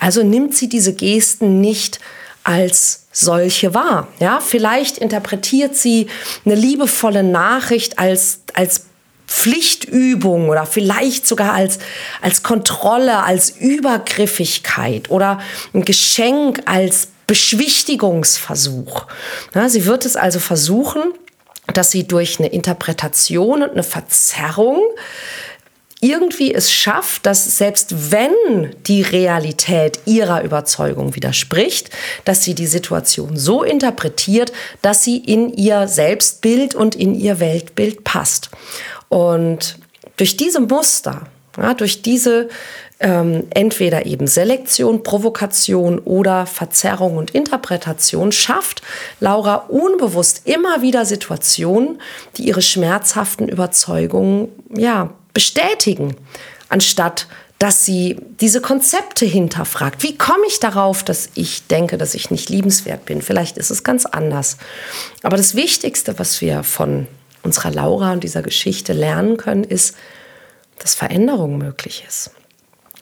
Also 0.00 0.22
nimmt 0.22 0.54
sie 0.54 0.68
diese 0.68 0.94
Gesten 0.94 1.60
nicht 1.60 2.00
als 2.44 3.06
solche 3.12 3.74
wahr. 3.74 4.08
Ja, 4.18 4.40
vielleicht 4.40 4.98
interpretiert 4.98 5.76
sie 5.76 6.08
eine 6.44 6.54
liebevolle 6.54 7.22
Nachricht 7.22 7.98
als, 7.98 8.40
als 8.54 8.86
Pflichtübung 9.32 10.50
oder 10.50 10.66
vielleicht 10.66 11.26
sogar 11.26 11.54
als, 11.54 11.78
als 12.20 12.42
Kontrolle, 12.42 13.22
als 13.24 13.50
Übergriffigkeit 13.50 15.10
oder 15.10 15.40
ein 15.72 15.84
Geschenk 15.84 16.60
als 16.66 17.08
Beschwichtigungsversuch. 17.26 19.06
Ja, 19.54 19.68
sie 19.68 19.86
wird 19.86 20.04
es 20.04 20.16
also 20.16 20.38
versuchen, 20.38 21.02
dass 21.72 21.90
sie 21.90 22.06
durch 22.06 22.38
eine 22.38 22.48
Interpretation 22.48 23.62
und 23.62 23.70
eine 23.70 23.84
Verzerrung 23.84 24.82
irgendwie 26.02 26.52
es 26.52 26.72
schafft, 26.72 27.24
dass 27.24 27.56
selbst 27.58 28.10
wenn 28.10 28.74
die 28.88 29.02
Realität 29.02 30.00
ihrer 30.04 30.42
Überzeugung 30.42 31.14
widerspricht, 31.14 31.90
dass 32.24 32.42
sie 32.42 32.54
die 32.54 32.66
Situation 32.66 33.36
so 33.36 33.62
interpretiert, 33.62 34.52
dass 34.82 35.04
sie 35.04 35.18
in 35.18 35.54
ihr 35.54 35.86
Selbstbild 35.86 36.74
und 36.74 36.96
in 36.96 37.14
ihr 37.14 37.38
Weltbild 37.38 38.02
passt. 38.02 38.50
Und 39.12 39.76
durch 40.16 40.38
diese 40.38 40.60
Muster, 40.60 41.26
ja, 41.58 41.74
durch 41.74 42.00
diese 42.00 42.48
ähm, 42.98 43.44
entweder 43.50 44.06
eben 44.06 44.26
Selektion, 44.26 45.02
Provokation 45.02 45.98
oder 45.98 46.46
Verzerrung 46.46 47.18
und 47.18 47.32
Interpretation 47.32 48.32
schafft 48.32 48.80
Laura 49.20 49.66
unbewusst 49.68 50.46
immer 50.46 50.80
wieder 50.80 51.04
Situationen, 51.04 52.00
die 52.38 52.44
ihre 52.44 52.62
schmerzhaften 52.62 53.48
Überzeugungen 53.48 54.48
ja, 54.74 55.10
bestätigen, 55.34 56.16
anstatt 56.70 57.26
dass 57.58 57.84
sie 57.84 58.16
diese 58.40 58.62
Konzepte 58.62 59.26
hinterfragt. 59.26 60.02
Wie 60.02 60.16
komme 60.16 60.46
ich 60.48 60.58
darauf, 60.58 61.04
dass 61.04 61.28
ich 61.34 61.66
denke, 61.66 61.98
dass 61.98 62.14
ich 62.14 62.30
nicht 62.30 62.48
liebenswert 62.48 63.04
bin? 63.04 63.20
Vielleicht 63.20 63.58
ist 63.58 63.70
es 63.70 63.84
ganz 63.84 64.06
anders. 64.06 64.56
Aber 65.22 65.36
das 65.36 65.54
Wichtigste, 65.54 66.18
was 66.18 66.40
wir 66.40 66.64
von 66.64 67.06
unserer 67.42 67.70
Laura 67.70 68.12
und 68.12 68.24
dieser 68.24 68.42
Geschichte 68.42 68.92
lernen 68.92 69.36
können, 69.36 69.64
ist, 69.64 69.96
dass 70.78 70.94
Veränderung 70.94 71.58
möglich 71.58 72.04
ist. 72.06 72.30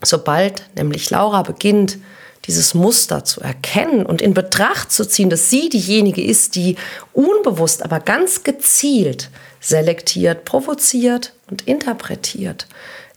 Sobald 0.03 0.69
nämlich 0.75 1.09
Laura 1.09 1.43
beginnt, 1.43 1.97
dieses 2.45 2.73
Muster 2.73 3.23
zu 3.23 3.41
erkennen 3.41 4.05
und 4.05 4.21
in 4.21 4.33
Betracht 4.33 4.91
zu 4.91 5.07
ziehen, 5.07 5.29
dass 5.29 5.49
sie 5.49 5.69
diejenige 5.69 6.23
ist, 6.23 6.55
die 6.55 6.75
unbewusst, 7.13 7.83
aber 7.83 7.99
ganz 7.99 8.43
gezielt 8.43 9.29
selektiert, 9.59 10.43
provoziert 10.43 11.33
und 11.49 11.67
interpretiert, 11.67 12.67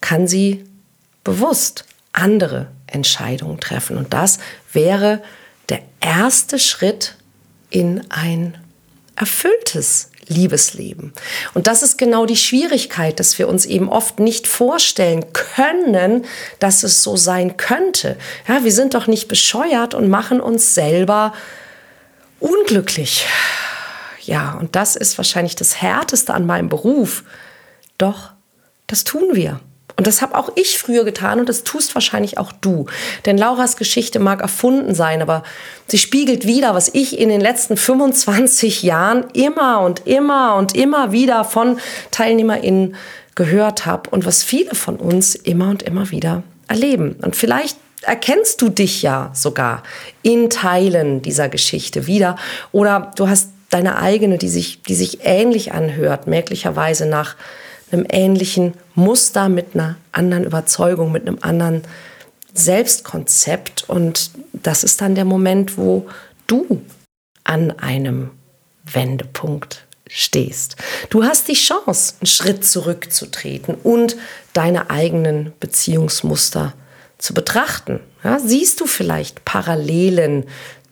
kann 0.03 0.29
sie 0.29 0.65
bewusst 1.25 1.87
andere 2.13 2.69
Entscheidungen 2.87 3.61
treffen. 3.61 3.97
Und 3.97 4.13
das 4.13 4.39
wäre 4.73 5.23
der 5.71 5.81
erste 6.01 6.59
Schritt 6.59 7.17
in 7.71 8.05
ein 8.11 8.59
erfülltes 9.17 10.11
Liebesleben. 10.29 11.13
Und 11.55 11.67
das 11.67 11.83
ist 11.83 11.99
genau 11.99 12.27
die 12.27 12.37
Schwierigkeit, 12.37 13.21
dass 13.21 13.39
wir 13.39 13.49
uns 13.49 13.67
eben 13.67 13.89
oft 13.89 14.19
nicht 14.21 14.47
vorstellen 14.47 15.33
können, 15.33 16.25
dass 16.59 16.83
es 16.83 17.03
so 17.03 17.17
sein 17.17 17.57
könnte. 17.57 18.17
Ja, 18.49 18.65
wir 18.65 18.73
sind 18.73 18.95
doch 18.95 19.07
nicht 19.07 19.29
bescheuert 19.29 19.95
und 19.95 20.09
machen 20.09 20.41
uns 20.41 20.75
selber 20.75 21.33
unglücklich. 22.41 23.27
Ja, 24.23 24.57
und 24.59 24.75
das 24.75 24.97
ist 24.97 25.19
wahrscheinlich 25.19 25.57
das 25.57 25.81
Härteste 25.83 26.33
an 26.33 26.47
meinem 26.47 26.69
Beruf. 26.69 27.25
Doch, 27.99 28.33
das 28.87 29.05
tun 29.05 29.31
wir. 29.33 29.61
Und 29.97 30.07
das 30.07 30.23
habe 30.23 30.37
auch 30.37 30.51
ich 30.57 30.79
früher 30.79 31.05
getan 31.05 31.39
und 31.39 31.49
das 31.49 31.63
tust 31.63 31.95
wahrscheinlich 31.95 32.37
auch 32.39 32.53
du. 32.53 32.87
Denn 33.27 33.39
Lauras 33.39 33.77
Geschichte 33.77 34.19
mag 34.19 34.41
erfunden 34.41 34.95
sein, 34.95 35.23
aber 35.23 35.45
sie 35.87 35.99
spiegelt 35.99 36.47
wieder, 36.47 36.75
was 36.75 36.89
ich 36.93 37.19
in 37.19 37.29
den 37.29 37.41
letzten 37.41 37.77
25 37.77 38.83
Jahren 38.83 39.25
immer 39.35 39.81
und 39.81 40.07
immer 40.07 40.57
und 40.57 40.75
immer 40.75 41.13
wieder 41.13 41.45
von 41.45 41.79
TeilnehmerInnen 42.11 42.97
gehört 43.37 43.87
habe 43.87 44.11
und 44.11 44.27
was 44.27 44.43
viele 44.43 44.75
von 44.75 44.97
uns 44.97 45.35
immer 45.35 45.69
und 45.71 45.83
immer 45.83 46.11
wieder 46.11 46.43
erleben. 46.67 47.17
Und 47.23 47.37
vielleicht 47.37 47.77
erkennst 48.03 48.61
du 48.63 48.69
dich 48.69 49.03
ja 49.03 49.31
sogar 49.33 49.83
in 50.23 50.51
Teilen 50.51 51.23
dieser 51.23 51.49
Geschichte 51.49 52.07
wieder 52.07 52.37
oder 52.73 53.13
du 53.17 53.29
hast 53.29 53.51
deine 53.71 53.99
eigene, 53.99 54.39
die 54.39 54.49
sich, 54.49 54.83
die 54.83 54.95
sich 54.95 55.21
ähnlich 55.23 55.73
anhört, 55.73 56.27
möglicherweise 56.27 57.07
nach 57.07 57.37
einem 57.93 58.07
ähnlichen 58.09 58.75
Muster, 58.95 59.49
mit 59.49 59.75
einer 59.75 59.97
anderen 60.13 60.45
Überzeugung, 60.45 61.13
mit 61.13 61.27
einem 61.27 61.39
anderen 61.41 61.83
Selbstkonzept. 62.53 63.89
Und 63.89 64.31
das 64.53 64.85
ist 64.85 65.01
dann 65.01 65.15
der 65.15 65.25
Moment, 65.25 65.77
wo 65.77 66.07
du 66.47 66.83
an 67.45 67.73
einem 67.73 68.31
Wendepunkt 68.85 69.87
stehst. 70.09 70.77
Du 71.11 71.25
hast 71.25 71.49
die 71.49 71.55
Chance, 71.55 72.15
einen 72.21 72.27
Schritt 72.27 72.65
zurückzutreten 72.65 73.75
und 73.83 74.17
deine 74.53 74.91
eigenen 74.91 75.53
Beziehungsmuster 75.61 76.75
zu 77.19 77.35
betrachten. 77.35 78.01
Ja, 78.23 78.39
siehst 78.39 78.81
du 78.81 78.87
vielleicht 78.87 79.45
Parallelen 79.45 80.45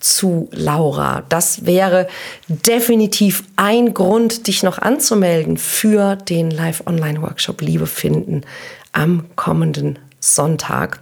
zu 0.02 0.48
Laura? 0.52 1.22
Das 1.28 1.66
wäre 1.66 2.08
definitiv 2.48 3.44
ein 3.56 3.94
Grund, 3.94 4.46
dich 4.46 4.62
noch 4.62 4.78
anzumelden 4.78 5.56
für 5.56 6.16
den 6.16 6.50
Live-Online-Workshop 6.50 7.60
Liebe 7.60 7.86
finden 7.86 8.42
am 8.92 9.24
kommenden 9.36 9.98
Sonntag. 10.20 11.00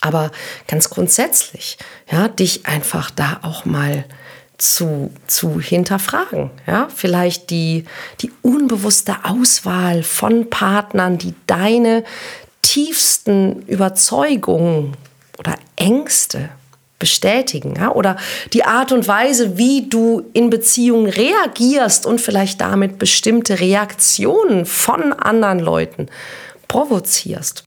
Aber 0.00 0.30
ganz 0.68 0.90
grundsätzlich, 0.90 1.78
ja, 2.10 2.28
dich 2.28 2.66
einfach 2.66 3.10
da 3.10 3.40
auch 3.42 3.64
mal 3.64 4.04
zu, 4.58 5.10
zu 5.26 5.60
hinterfragen. 5.60 6.50
Ja? 6.66 6.88
Vielleicht 6.94 7.50
die, 7.50 7.84
die 8.20 8.32
unbewusste 8.42 9.24
Auswahl 9.24 10.02
von 10.02 10.50
Partnern, 10.50 11.18
die 11.18 11.34
deine 11.46 12.04
tiefsten 12.62 13.62
Überzeugungen 13.62 14.96
oder 15.38 15.56
Ängste 15.76 16.50
bestätigen. 17.04 17.74
Ja? 17.76 17.92
Oder 17.92 18.16
die 18.54 18.64
Art 18.64 18.90
und 18.90 19.06
Weise, 19.06 19.58
wie 19.58 19.90
du 19.90 20.22
in 20.32 20.48
Beziehungen 20.48 21.06
reagierst 21.06 22.06
und 22.06 22.18
vielleicht 22.18 22.62
damit 22.62 22.98
bestimmte 22.98 23.60
Reaktionen 23.60 24.64
von 24.64 25.12
anderen 25.12 25.58
Leuten 25.58 26.06
provozierst. 26.66 27.64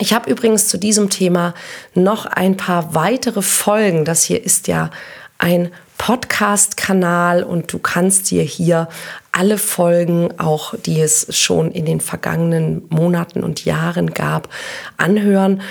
Ich 0.00 0.12
habe 0.12 0.28
übrigens 0.28 0.68
zu 0.68 0.76
diesem 0.76 1.08
Thema 1.08 1.54
noch 1.94 2.26
ein 2.26 2.58
paar 2.58 2.94
weitere 2.94 3.40
Folgen. 3.40 4.04
Das 4.04 4.22
hier 4.22 4.44
ist 4.44 4.68
ja 4.68 4.90
ein 5.38 5.70
Podcast-Kanal 5.96 7.42
und 7.42 7.72
du 7.72 7.78
kannst 7.78 8.30
dir 8.30 8.42
hier 8.42 8.90
alle 9.32 9.56
Folgen, 9.56 10.38
auch 10.38 10.74
die 10.74 11.00
es 11.00 11.34
schon 11.34 11.70
in 11.70 11.86
den 11.86 12.02
vergangenen 12.02 12.82
Monaten 12.90 13.42
und 13.42 13.64
Jahren 13.64 14.12
gab, 14.12 14.50
anhören. 14.98 15.62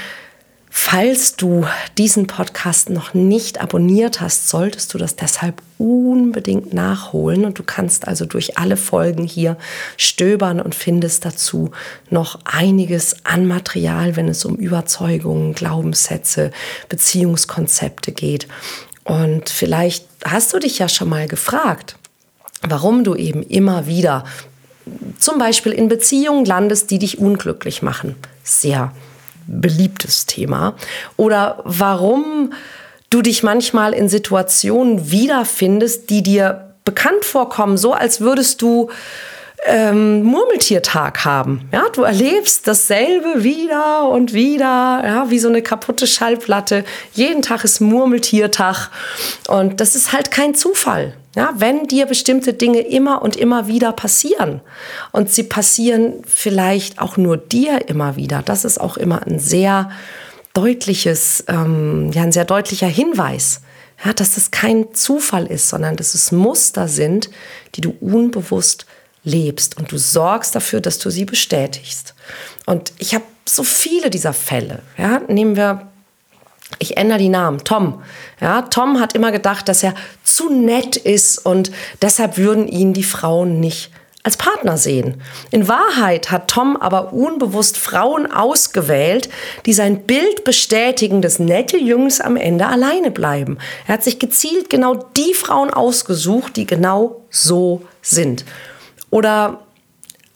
Falls 0.76 1.36
du 1.36 1.68
diesen 2.00 2.26
Podcast 2.26 2.90
noch 2.90 3.14
nicht 3.14 3.62
abonniert 3.62 4.22
hast, 4.22 4.50
solltest 4.50 4.92
du 4.92 4.98
das 4.98 5.16
deshalb 5.16 5.62
unbedingt 5.78 6.74
nachholen 6.74 7.46
und 7.46 7.60
du 7.60 7.64
kannst 7.64 8.08
also 8.08 8.26
durch 8.26 8.58
alle 8.58 8.76
Folgen 8.76 9.24
hier 9.24 9.56
stöbern 9.98 10.60
und 10.60 10.74
findest 10.74 11.26
dazu 11.26 11.70
noch 12.10 12.40
einiges 12.44 13.18
an 13.24 13.48
Material, 13.48 14.16
wenn 14.16 14.28
es 14.28 14.46
um 14.46 14.56
Überzeugungen, 14.56 15.54
Glaubenssätze, 15.54 16.50
Beziehungskonzepte 16.90 18.12
geht. 18.12 18.48
Und 19.04 19.52
vielleicht 19.52 20.08
hast 20.26 20.54
du 20.54 20.60
dich 20.60 20.80
ja 20.80 20.90
schon 20.90 21.08
mal 21.08 21.28
gefragt, 21.28 21.98
warum 22.68 23.04
du 23.04 23.14
eben 23.14 23.44
immer 23.44 23.86
wieder 23.86 24.24
zum 25.20 25.38
Beispiel 25.38 25.72
in 25.72 25.88
Beziehungen 25.88 26.46
landest, 26.46 26.90
die 26.90 26.98
dich 26.98 27.20
unglücklich 27.20 27.84
machen. 27.84 28.16
Sehr 28.44 28.92
beliebtes 29.48 30.26
Thema. 30.26 30.76
Oder 31.18 31.62
warum 31.64 32.54
du 33.10 33.22
dich 33.22 33.44
manchmal 33.44 33.94
in 33.94 34.10
Situationen 34.10 35.12
wiederfindest, 35.12 36.10
die 36.10 36.24
dir 36.24 36.74
bekannt 36.86 37.26
vorkommen, 37.26 37.78
so 37.78 37.94
als 37.94 38.22
würdest 38.22 38.62
du 38.62 38.90
ähm, 39.66 40.24
Murmeltiertag 40.24 41.26
haben. 41.26 41.68
Ja, 41.72 41.86
du 41.94 42.04
erlebst 42.04 42.68
dasselbe 42.68 43.44
wieder 43.44 44.10
und 44.10 44.34
wieder, 44.34 45.02
ja, 45.04 45.30
wie 45.30 45.40
so 45.40 45.48
eine 45.48 45.62
kaputte 45.62 46.08
Schallplatte. 46.08 46.84
Jeden 47.14 47.42
Tag 47.42 47.64
ist 47.64 47.80
Murmeltiertag 47.80 48.90
und 49.48 49.80
das 49.80 49.96
ist 49.96 50.14
halt 50.14 50.32
kein 50.32 50.56
Zufall. 50.56 51.16
Ja, 51.36 51.54
wenn 51.58 51.88
dir 51.88 52.06
bestimmte 52.06 52.54
Dinge 52.54 52.82
immer 52.82 53.24
und 53.24 53.36
immer 53.36 53.68
wieder 53.68 53.92
passieren 53.92 54.62
und 55.12 55.32
sie 55.32 55.42
passieren 55.42 56.22
vielleicht 56.28 57.02
auch 57.02 57.18
nur 57.18 57.38
dir 57.38 57.90
immer 57.90 58.16
wieder, 58.16 58.44
das 58.44 58.66
ist 58.66 58.80
auch 58.80 58.98
immer 58.98 59.26
ein 59.26 59.40
sehr 59.40 59.90
deutliches, 60.54 61.44
ähm, 61.48 62.12
ja, 62.14 62.22
ein 62.22 62.32
sehr 62.32 62.46
deutlicher 62.46 62.88
Hinweis, 62.88 63.62
ja, 64.06 64.14
dass 64.14 64.36
das 64.36 64.52
kein 64.52 64.94
Zufall 64.94 65.48
ist, 65.48 65.70
sondern 65.70 65.96
dass 65.96 66.14
es 66.14 66.32
Muster 66.32 66.88
sind, 66.88 67.32
die 67.76 67.82
du 67.82 67.96
unbewusst 68.00 68.86
lebst 69.24 69.78
und 69.78 69.92
du 69.92 69.98
sorgst 69.98 70.56
dafür, 70.56 70.82
dass 70.82 71.00
du 71.00 71.10
sie 71.10 71.26
bestätigst. 71.26 72.14
Und 72.66 72.94
ich 72.98 73.14
habe 73.14 73.24
so 73.46 73.64
viele 73.64 74.10
dieser 74.10 74.34
Fälle. 74.34 74.80
Ja, 74.98 75.22
nehmen 75.28 75.56
wir 75.56 75.88
ich 76.80 76.98
ändere 76.98 77.20
die 77.20 77.30
Namen. 77.30 77.64
Tom. 77.64 78.02
Ja, 78.42 78.64
Tom 78.64 79.00
hat 79.00 79.14
immer 79.14 79.32
gedacht, 79.32 79.70
dass 79.70 79.84
er 79.84 79.94
zu 80.24 80.50
nett 80.50 80.96
ist 80.96 81.38
und 81.46 81.72
deshalb 82.02 82.38
würden 82.38 82.68
ihn 82.68 82.94
die 82.94 83.04
Frauen 83.04 83.60
nicht 83.60 83.92
als 84.24 84.38
Partner 84.38 84.78
sehen. 84.78 85.22
In 85.52 85.68
Wahrheit 85.68 86.32
hat 86.32 86.48
Tom 86.48 86.78
aber 86.78 87.12
unbewusst 87.12 87.78
Frauen 87.78 88.32
ausgewählt, 88.32 89.30
die 89.66 89.74
sein 89.74 90.04
Bild 90.04 90.46
bestätigen, 90.46 91.22
dass 91.22 91.40
nette 91.40 91.78
Jungs 91.78 92.22
am 92.22 92.38
Ende 92.38 92.68
alleine 92.68 93.12
bleiben. 93.12 93.58
Er 93.86 93.96
hat 93.96 94.04
sich 94.04 94.20
gezielt 94.20 94.70
genau 94.70 94.96
die 95.18 95.34
Frauen 95.34 95.70
ausgesucht, 95.70 96.56
die 96.56 96.66
genau 96.66 97.22
so 97.30 97.84
sind. 98.02 98.46
Oder 99.14 99.60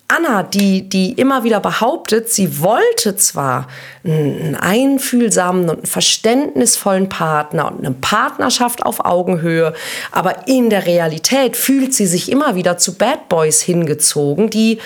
Anna, 0.08 0.44
die, 0.44 0.88
die 0.88 1.14
immer 1.14 1.44
wieder 1.44 1.60
behauptet, 1.60 2.30
sie 2.30 2.62
wollte 2.62 3.16
zwar 3.16 3.68
einen 4.04 4.54
einfühlsamen 4.54 5.68
und 5.68 5.88
verständnisvollen 5.88 7.10
Partner 7.10 7.72
und 7.72 7.80
eine 7.84 7.96
Partnerschaft 7.96 8.86
auf 8.86 9.04
Augenhöhe, 9.04 9.74
aber 10.12 10.48
in 10.48 10.70
der 10.70 10.86
Realität 10.86 11.58
fühlt 11.58 11.96
sie 11.96 12.06
sich 12.06 12.32
immer 12.32 12.54
wieder 12.54 12.78
zu 12.78 12.94
Bad 12.94 13.30
Boys 13.30 13.64
hingezogen, 13.64 14.52
die 14.52 14.78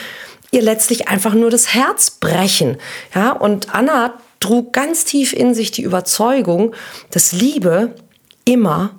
ihr 0.52 0.62
letztlich 0.62 1.10
einfach 1.10 1.34
nur 1.34 1.50
das 1.50 1.74
Herz 1.74 2.12
brechen. 2.12 2.78
Ja, 3.14 3.34
und 3.34 3.76
Anna 3.76 4.14
trug 4.40 4.72
ganz 4.72 5.04
tief 5.04 5.34
in 5.34 5.54
sich 5.54 5.72
die 5.72 5.84
Überzeugung, 5.84 6.74
dass 7.10 7.34
Liebe 7.34 7.96
immer 8.46 8.92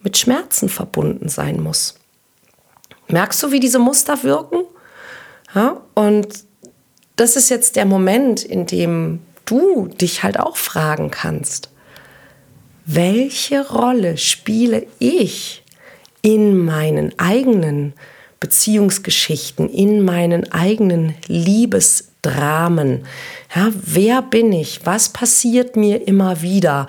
mit 0.00 0.18
Schmerzen 0.18 0.68
verbunden 0.68 1.28
sein 1.28 1.62
muss. 1.62 1.94
Merkst 3.08 3.42
du, 3.42 3.52
wie 3.52 3.60
diese 3.60 3.78
Muster 3.78 4.22
wirken? 4.22 4.64
Ja? 5.54 5.80
Und 5.94 6.44
das 7.16 7.36
ist 7.36 7.48
jetzt 7.48 7.76
der 7.76 7.86
Moment, 7.86 8.44
in 8.44 8.66
dem 8.66 9.20
du 9.44 9.88
dich 9.88 10.22
halt 10.22 10.38
auch 10.38 10.56
fragen 10.56 11.10
kannst, 11.10 11.70
welche 12.84 13.68
Rolle 13.68 14.16
spiele 14.16 14.86
ich 14.98 15.64
in 16.22 16.64
meinen 16.64 17.18
eigenen 17.18 17.94
Beziehungsgeschichten, 18.40 19.68
in 19.68 20.04
meinen 20.04 20.52
eigenen 20.52 21.14
Liebes 21.26 22.12
Dramen. 22.26 23.06
Ja, 23.54 23.70
wer 23.72 24.20
bin 24.20 24.52
ich? 24.52 24.80
Was 24.84 25.10
passiert 25.10 25.76
mir 25.76 26.08
immer 26.08 26.42
wieder? 26.42 26.88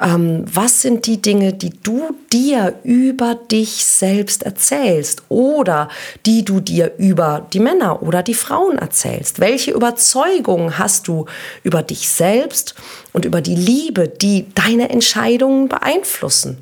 Ähm, 0.00 0.44
was 0.50 0.80
sind 0.80 1.04
die 1.04 1.20
Dinge, 1.20 1.52
die 1.52 1.70
du 1.70 2.16
dir 2.32 2.78
über 2.84 3.34
dich 3.34 3.84
selbst 3.84 4.44
erzählst 4.44 5.22
oder 5.28 5.90
die 6.24 6.42
du 6.42 6.60
dir 6.60 6.92
über 6.96 7.46
die 7.52 7.60
Männer 7.60 8.02
oder 8.02 8.22
die 8.22 8.34
Frauen 8.34 8.78
erzählst? 8.78 9.40
Welche 9.40 9.72
Überzeugungen 9.72 10.78
hast 10.78 11.06
du 11.06 11.26
über 11.64 11.82
dich 11.82 12.08
selbst 12.08 12.74
und 13.12 13.26
über 13.26 13.42
die 13.42 13.56
Liebe, 13.56 14.08
die 14.08 14.46
deine 14.54 14.88
Entscheidungen 14.88 15.68
beeinflussen? 15.68 16.56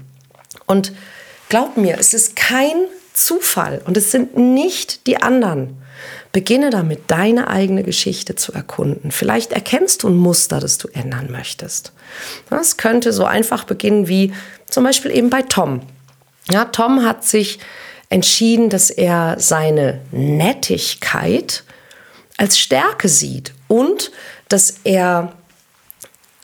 Und 0.67 0.93
glaub 1.49 1.77
mir, 1.77 1.97
es 2.01 2.13
ist 2.13 2.35
kein 2.35 2.75
Zufall 3.13 3.81
und 3.87 3.97
es 3.97 4.11
sind 4.11 4.37
nicht 4.37 5.07
die 5.07 5.23
anderen. 5.23 5.77
Beginne 6.37 6.69
damit, 6.69 7.05
deine 7.07 7.49
eigene 7.49 7.83
Geschichte 7.83 8.37
zu 8.37 8.53
erkunden. 8.53 9.11
Vielleicht 9.11 9.53
erkennst 9.53 10.03
du 10.03 10.09
ein 10.09 10.17
Muster, 10.17 10.61
das 10.61 10.77
du 10.77 10.87
ändern 10.89 11.33
möchtest. 11.33 11.93
Das 12.51 12.77
könnte 12.77 13.15
so 13.15 13.25
einfach 13.25 13.65
beginnen 13.65 14.07
wie 14.07 14.35
zum 14.67 14.85
Beispiel 14.85 15.13
eben 15.13 15.31
bei 15.31 15.41
Tom. 15.41 15.81
Ja, 16.51 16.67
Tom 16.67 17.07
hat 17.07 17.25
sich 17.25 17.59
entschieden, 18.11 18.69
dass 18.69 18.91
er 18.91 19.37
seine 19.39 20.03
Nettigkeit 20.11 21.65
als 22.37 22.59
Stärke 22.59 23.09
sieht 23.09 23.55
und 23.67 24.13
dass 24.51 24.75
er 24.85 25.33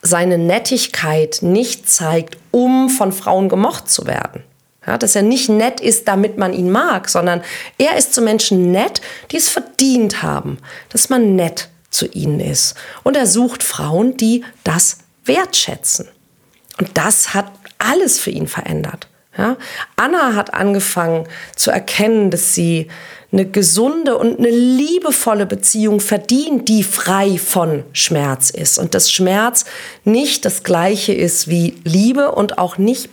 seine 0.00 0.38
Nettigkeit 0.38 1.40
nicht 1.42 1.90
zeigt, 1.90 2.38
um 2.50 2.88
von 2.88 3.12
Frauen 3.12 3.50
gemocht 3.50 3.90
zu 3.90 4.06
werden. 4.06 4.42
Ja, 4.86 4.98
dass 4.98 5.14
er 5.14 5.22
nicht 5.22 5.48
nett 5.48 5.80
ist, 5.80 6.08
damit 6.08 6.38
man 6.38 6.52
ihn 6.52 6.70
mag, 6.70 7.08
sondern 7.08 7.42
er 7.78 7.96
ist 7.96 8.14
zu 8.14 8.20
Menschen 8.20 8.72
nett, 8.72 9.00
die 9.30 9.36
es 9.36 9.48
verdient 9.48 10.22
haben, 10.22 10.58
dass 10.88 11.08
man 11.08 11.36
nett 11.36 11.68
zu 11.90 12.06
ihnen 12.06 12.40
ist. 12.40 12.74
Und 13.04 13.16
er 13.16 13.26
sucht 13.26 13.62
Frauen, 13.62 14.16
die 14.16 14.44
das 14.64 14.98
wertschätzen. 15.24 16.08
Und 16.78 16.90
das 16.94 17.32
hat 17.32 17.52
alles 17.78 18.18
für 18.18 18.30
ihn 18.30 18.48
verändert. 18.48 19.08
Ja? 19.36 19.56
Anna 19.96 20.34
hat 20.34 20.52
angefangen 20.54 21.28
zu 21.54 21.70
erkennen, 21.70 22.30
dass 22.30 22.54
sie 22.54 22.88
eine 23.30 23.46
gesunde 23.46 24.18
und 24.18 24.38
eine 24.38 24.50
liebevolle 24.50 25.46
Beziehung 25.46 26.00
verdient, 26.00 26.68
die 26.68 26.82
frei 26.82 27.38
von 27.38 27.84
Schmerz 27.92 28.50
ist. 28.50 28.78
Und 28.78 28.94
dass 28.94 29.10
Schmerz 29.10 29.64
nicht 30.04 30.44
das 30.44 30.64
gleiche 30.64 31.14
ist 31.14 31.48
wie 31.48 31.76
Liebe 31.84 32.32
und 32.32 32.58
auch 32.58 32.76
nicht 32.76 33.08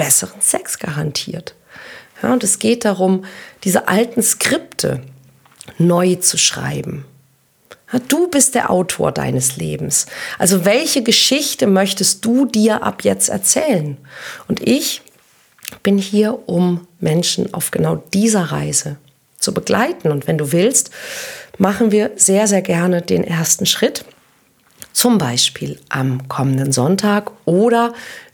besseren 0.00 0.40
Sex 0.40 0.78
garantiert. 0.78 1.54
Ja, 2.22 2.32
und 2.32 2.42
es 2.42 2.58
geht 2.58 2.86
darum, 2.86 3.26
diese 3.64 3.86
alten 3.86 4.22
Skripte 4.22 5.02
neu 5.76 6.14
zu 6.14 6.38
schreiben. 6.38 7.04
Ja, 7.92 7.98
du 7.98 8.28
bist 8.28 8.54
der 8.54 8.70
Autor 8.70 9.12
deines 9.12 9.56
Lebens. 9.56 10.06
Also 10.38 10.64
welche 10.64 11.02
Geschichte 11.02 11.66
möchtest 11.66 12.24
du 12.24 12.46
dir 12.46 12.82
ab 12.82 13.04
jetzt 13.04 13.28
erzählen? 13.28 13.98
Und 14.48 14.66
ich 14.66 15.02
bin 15.82 15.98
hier, 15.98 16.48
um 16.48 16.86
Menschen 16.98 17.52
auf 17.52 17.70
genau 17.70 17.96
dieser 18.14 18.44
Reise 18.52 18.96
zu 19.38 19.52
begleiten. 19.52 20.10
Und 20.10 20.26
wenn 20.26 20.38
du 20.38 20.52
willst, 20.52 20.90
machen 21.58 21.90
wir 21.90 22.12
sehr, 22.16 22.46
sehr 22.46 22.62
gerne 22.62 23.02
den 23.02 23.22
ersten 23.22 23.66
Schritt. 23.66 24.04
Zum 24.94 25.18
Beispiel 25.18 25.78
am 25.90 26.26
kommenden 26.28 26.72
Sonntag 26.72 27.30
oder 27.44 27.92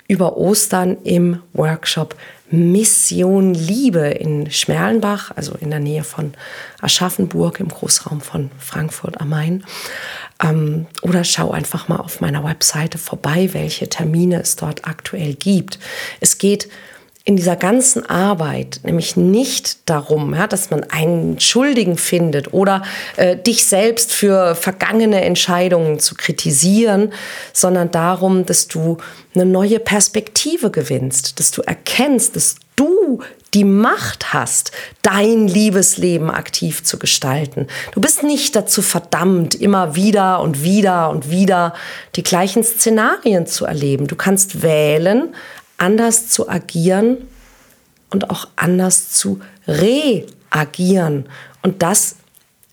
über 0.09 0.37
Ostern 0.37 0.97
im 1.03 1.42
Workshop 1.53 2.16
Mission 2.51 3.55
Liebe 3.55 4.07
in 4.07 4.51
Schmerlenbach, 4.51 5.33
also 5.35 5.55
in 5.61 5.71
der 5.71 5.81
Nähe 5.81 6.05
von 6.05 6.35
Aschaffenburg 6.81 7.59
im 7.59 7.69
Großraum 7.69 8.21
von 8.21 8.51
Frankfurt 8.59 9.21
am 9.21 9.31
Main. 9.31 9.64
Ähm, 10.42 10.87
oder 11.03 11.25
schau 11.25 11.51
einfach 11.51 11.88
mal 11.88 11.97
auf 11.97 12.21
meiner 12.21 12.45
Webseite 12.45 12.99
vorbei, 12.99 13.51
welche 13.53 13.88
Termine 13.88 14.40
es 14.40 14.55
dort 14.55 14.87
aktuell 14.87 15.35
gibt. 15.35 15.81
Es 16.21 16.38
geht 16.38 16.69
in 17.27 17.35
dieser 17.35 17.57
ganzen 17.57 18.09
Arbeit 18.09 18.81
nämlich 18.85 19.17
nicht 19.17 19.91
darum, 19.91 20.33
ja, 20.33 20.47
dass 20.47 20.71
man 20.71 20.85
einen 20.85 21.41
Schuldigen 21.41 21.99
findet 21.99 22.55
oder 22.55 22.85
äh, 23.17 23.37
dich 23.37 23.67
selbst 23.67 24.15
für 24.15 24.55
vergangene 24.55 25.23
Entscheidungen 25.25 25.99
zu 25.99 26.15
kritisieren, 26.15 27.12
sondern 27.53 27.91
darum, 27.91 28.47
dass 28.47 28.69
du 28.69 28.99
eine 29.35 29.45
neue 29.45 29.81
Perspektive 29.81 30.71
gewinnst, 30.71 31.41
dass 31.41 31.51
du 31.51 31.62
erkennst, 31.62 32.37
dass 32.37 32.55
du 32.77 33.21
die 33.55 33.65
Macht 33.65 34.33
hast, 34.33 34.71
dein 35.03 35.49
Liebesleben 35.49 36.31
aktiv 36.31 36.85
zu 36.85 36.99
gestalten. 36.99 37.67
Du 37.93 38.01
bist 38.01 38.23
nicht 38.23 38.55
dazu 38.55 38.83
verdammt, 38.83 39.55
immer 39.55 39.97
wieder 39.97 40.41
und 40.41 40.62
wieder 40.62 41.11
und 41.11 41.31
wieder 41.31 41.75
die 42.17 42.23
gleichen 42.23 42.62
Szenarien 42.62 43.47
zu 43.47 43.65
erleben. 43.65 44.07
Du 44.07 44.15
kannst 44.15 44.62
wählen, 44.62 45.35
anders 45.79 46.29
zu 46.29 46.49
agieren 46.49 47.29
und 48.11 48.31
auch 48.31 48.49
anders 48.57 49.11
zu 49.11 49.41
reagieren. 49.67 51.29
Und 51.62 51.83
das 51.83 52.17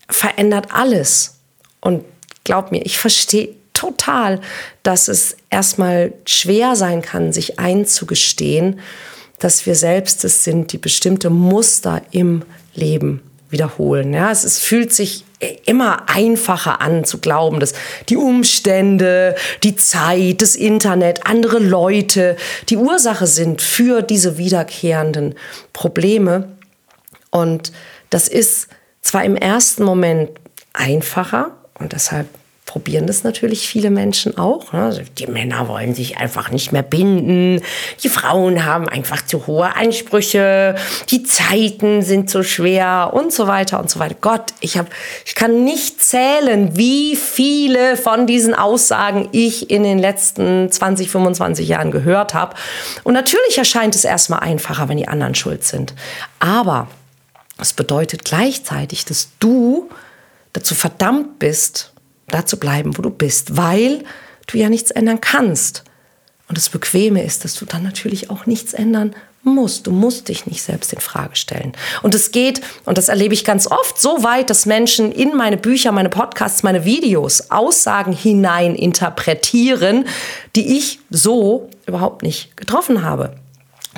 verändert 0.08 0.68
alles. 0.72 1.36
Und 1.82 2.06
glaub 2.44 2.72
mir, 2.72 2.86
ich 2.86 3.00
verstehe 3.00 3.56
total, 3.74 4.40
dass 4.84 5.08
es 5.08 5.36
erstmal 5.50 6.14
schwer 6.26 6.76
sein 6.76 7.02
kann, 7.02 7.34
sich 7.34 7.60
einzugestehen, 7.60 8.80
dass 9.40 9.66
wir 9.66 9.76
selbst 9.76 10.24
es 10.24 10.44
sind, 10.44 10.72
die 10.72 10.78
bestimmte 10.78 11.30
Muster 11.30 12.02
im 12.12 12.44
Leben 12.76 13.22
wiederholen. 13.50 14.14
Ja, 14.14 14.32
es, 14.32 14.44
es 14.44 14.60
fühlt 14.60 14.94
sich 14.94 15.26
immer 15.66 16.10
einfacher 16.10 16.82
an 16.82 17.06
zu 17.06 17.20
glauben, 17.20 17.60
dass 17.60 17.74
die 18.10 18.18
Umstände, 18.18 19.36
die 19.64 19.76
Zeit, 19.76 20.42
das 20.42 20.56
Internet, 20.56 21.26
andere 21.26 21.60
Leute 21.60 22.38
die 22.70 22.78
Ursache 22.78 23.28
sind 23.28 23.62
für 23.62 24.02
diese 24.02 24.38
wiederkehrenden 24.38 25.36
Probleme. 25.74 26.50
Und 27.32 27.72
das 28.10 28.28
ist 28.28 28.68
zwar 29.02 29.24
im 29.24 29.36
ersten 29.36 29.84
Moment 29.84 30.30
einfacher 30.74 31.52
und 31.80 31.94
deshalb 31.94 32.28
probieren 32.74 33.06
das 33.06 33.24
natürlich 33.24 33.68
viele 33.68 33.92
Menschen 33.92 34.36
auch. 34.36 34.74
Ne? 34.74 34.82
Also 34.82 35.02
die 35.20 35.28
Männer 35.28 35.68
wollen 35.68 35.94
sich 35.94 36.18
einfach 36.18 36.50
nicht 36.50 36.72
mehr 36.72 36.82
binden. 36.82 37.62
Die 38.02 38.10
Frauen 38.10 38.66
haben 38.66 38.90
einfach 38.90 39.24
zu 39.24 39.46
hohe 39.46 39.76
Ansprüche. 39.76 40.74
Die 41.10 41.22
Zeiten 41.22 42.02
sind 42.02 42.32
so 42.32 42.42
schwer 42.42 43.12
und 43.14 43.32
so 43.32 43.46
weiter 43.46 43.80
und 43.80 43.92
so 43.92 44.00
weiter. 44.00 44.16
Gott, 44.20 44.56
ich 44.60 44.80
habe, 44.80 44.90
ich 45.24 45.36
kann 45.36 45.64
nicht 45.64 46.02
zählen, 46.02 46.76
wie 46.76 47.16
viele 47.16 47.96
von 47.96 48.26
diesen 48.26 48.56
Aussagen 48.56 49.30
ich 49.34 49.70
in 49.70 49.84
den 49.84 50.00
letzten 50.00 50.72
20, 50.72 51.12
25 51.12 51.68
Jahren 51.68 51.92
gehört 51.92 52.34
habe. 52.34 52.56
Und 53.04 53.14
natürlich 53.14 53.56
erscheint 53.56 53.94
es 53.94 54.04
erstmal 54.04 54.40
einfacher, 54.40 54.90
wenn 54.90 54.98
die 54.98 55.08
anderen 55.08 55.36
schuld 55.36 55.64
sind. 55.64 55.94
Aber 56.40 56.88
es 57.60 57.72
bedeutet 57.74 58.26
gleichzeitig, 58.26 59.06
dass 59.06 59.30
du 59.38 59.92
dazu 60.54 60.74
verdammt 60.74 61.38
bist, 61.38 61.93
da 62.28 62.46
zu 62.46 62.58
bleiben, 62.58 62.98
wo 62.98 63.02
du 63.02 63.10
bist, 63.10 63.58
weil 63.58 64.04
du 64.48 64.58
ja 64.58 64.70
nichts 64.70 64.92
ändern 64.92 65.22
kannst. 65.22 65.84
Und 66.48 66.58
das 66.58 66.70
Bequeme 66.70 67.24
ist, 67.24 67.44
dass 67.44 67.56
du 67.56 67.66
dann 67.66 67.84
natürlich 67.84 68.30
auch 68.30 68.46
nichts 68.46 68.74
ändern 68.74 69.16
musst. 69.44 69.88
Du 69.88 69.92
musst 69.92 70.30
dich 70.30 70.46
nicht 70.46 70.62
selbst 70.62 70.94
in 70.94 71.00
Frage 71.00 71.36
stellen. 71.36 71.74
Und 72.02 72.16
es 72.16 72.32
geht, 72.32 72.62
und 72.86 72.98
das 72.98 73.10
erlebe 73.10 73.34
ich 73.34 73.44
ganz 73.44 73.68
oft, 73.68 74.00
so 74.00 74.24
weit, 74.24 74.50
dass 74.50 74.66
Menschen 74.66 75.12
in 75.12 75.36
meine 75.36 75.58
Bücher, 75.58 75.92
meine 75.92 76.10
Podcasts, 76.10 76.64
meine 76.64 76.86
Videos 76.86 77.52
Aussagen 77.52 78.14
hinein 78.14 78.76
interpretieren, 78.76 80.06
die 80.56 80.78
ich 80.78 81.00
so 81.10 81.70
überhaupt 81.86 82.24
nicht 82.24 82.56
getroffen 82.58 83.04
habe. 83.04 83.36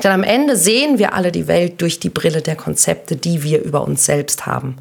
Denn 0.03 0.11
am 0.11 0.23
Ende 0.23 0.57
sehen 0.57 0.97
wir 0.97 1.13
alle 1.13 1.31
die 1.31 1.47
Welt 1.47 1.81
durch 1.81 1.99
die 1.99 2.09
Brille 2.09 2.41
der 2.41 2.55
Konzepte, 2.55 3.15
die 3.15 3.43
wir 3.43 3.61
über 3.61 3.83
uns 3.83 4.05
selbst 4.05 4.45
haben. 4.45 4.77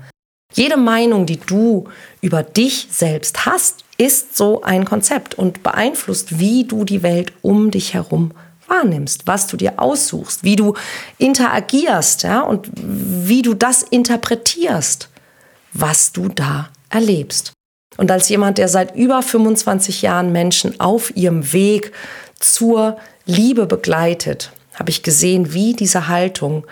Jede 0.54 0.76
Meinung, 0.76 1.26
die 1.26 1.38
du 1.38 1.88
über 2.20 2.42
dich 2.42 2.88
selbst 2.90 3.44
hast, 3.44 3.84
ist 3.98 4.36
so 4.36 4.62
ein 4.62 4.84
Konzept 4.84 5.34
und 5.34 5.62
beeinflusst, 5.62 6.38
wie 6.38 6.64
du 6.64 6.84
die 6.84 7.02
Welt 7.02 7.32
um 7.42 7.70
dich 7.70 7.94
herum 7.94 8.32
wahrnimmst, 8.68 9.26
was 9.26 9.46
du 9.46 9.56
dir 9.56 9.74
aussuchst, 9.78 10.42
wie 10.44 10.56
du 10.56 10.74
interagierst, 11.18 12.22
ja, 12.22 12.40
und 12.40 12.70
wie 12.74 13.42
du 13.42 13.54
das 13.54 13.82
interpretierst, 13.82 15.10
was 15.72 16.12
du 16.12 16.28
da 16.28 16.70
erlebst. 16.88 17.52
Und 17.96 18.10
als 18.10 18.28
jemand, 18.28 18.58
der 18.58 18.68
seit 18.68 18.96
über 18.96 19.22
25 19.22 20.02
Jahren 20.02 20.32
Menschen 20.32 20.80
auf 20.80 21.16
ihrem 21.16 21.52
Weg 21.52 21.92
zur 22.38 22.96
Liebe 23.26 23.66
begleitet, 23.66 24.50
habe 24.74 24.90
ich 24.90 25.02
gesehen, 25.02 25.52
wie 25.52 25.74
diese 25.74 26.08
Haltung 26.08 26.66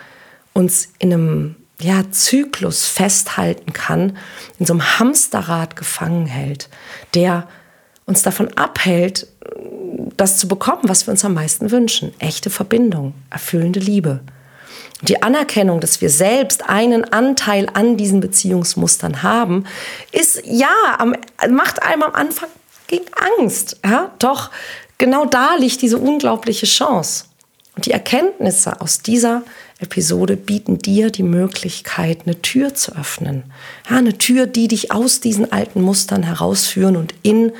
uns 0.53 0.89
in 0.99 1.13
einem 1.13 1.57
ja, 1.83 2.11
Zyklus 2.11 2.87
festhalten 2.87 3.73
kann, 3.73 4.17
in 4.59 4.67
so 4.67 4.73
einem 4.73 4.99
Hamsterrad 4.99 5.77
gefangen 5.77 6.27
hält, 6.27 6.69
der 7.15 7.49
uns 8.07 8.23
davon 8.23 8.49
abhält, 8.57 9.27
das 10.17 10.39
zu 10.39 10.49
bekommen, 10.49 10.83
was 10.85 11.07
wir 11.07 11.13
uns 11.13 11.25
am 11.25 11.35
meisten 11.35 11.71
wünschen. 11.71 12.13
Echte 12.19 12.51
Verbindung, 12.51 13.15
erfüllende 13.31 13.81
Liebe. 13.81 14.21
Die 15.03 15.23
Anerkennung, 15.23 15.81
dass 15.81 16.01
wir 16.01 16.11
selbst 16.11 16.69
einen 16.69 17.05
Anteil 17.05 17.69
an 17.75 17.97
diesen 17.97 18.21
Beziehungsmustern 18.21 19.23
haben, 19.23 19.65
ist 20.13 20.43
ja, 20.45 20.69
macht 21.51 21.83
einem 21.83 22.05
am 22.05 22.15
Anfang 22.15 22.49
gegen 22.87 23.07
Angst. 23.39 23.81
Ja? 23.85 24.13
Doch 24.21 24.51
genau 24.99 25.25
da 25.25 25.57
liegt 25.57 25.83
diese 25.83 25.99
unglaubliche 25.99 26.67
Chance. 26.67 27.25
Und 27.75 27.87
die 27.87 27.93
Erkenntnisse 27.93 28.81
aus 28.81 29.01
dieser 29.01 29.43
Episode 29.79 30.37
bieten 30.37 30.79
dir 30.79 31.11
die 31.11 31.23
Möglichkeit, 31.23 32.21
eine 32.27 32.41
Tür 32.43 32.75
zu 32.75 32.95
öffnen. 32.97 33.45
Ja, 33.89 33.97
eine 33.97 34.19
Tür, 34.19 34.47
die 34.47 34.69
dich 34.69 34.93
aus 34.93 35.21
diesen 35.21 35.51
alten 35.53 35.81
Mustern 35.81 36.23
herausführen 36.23 36.97
und 36.97 37.15
in 37.23 37.53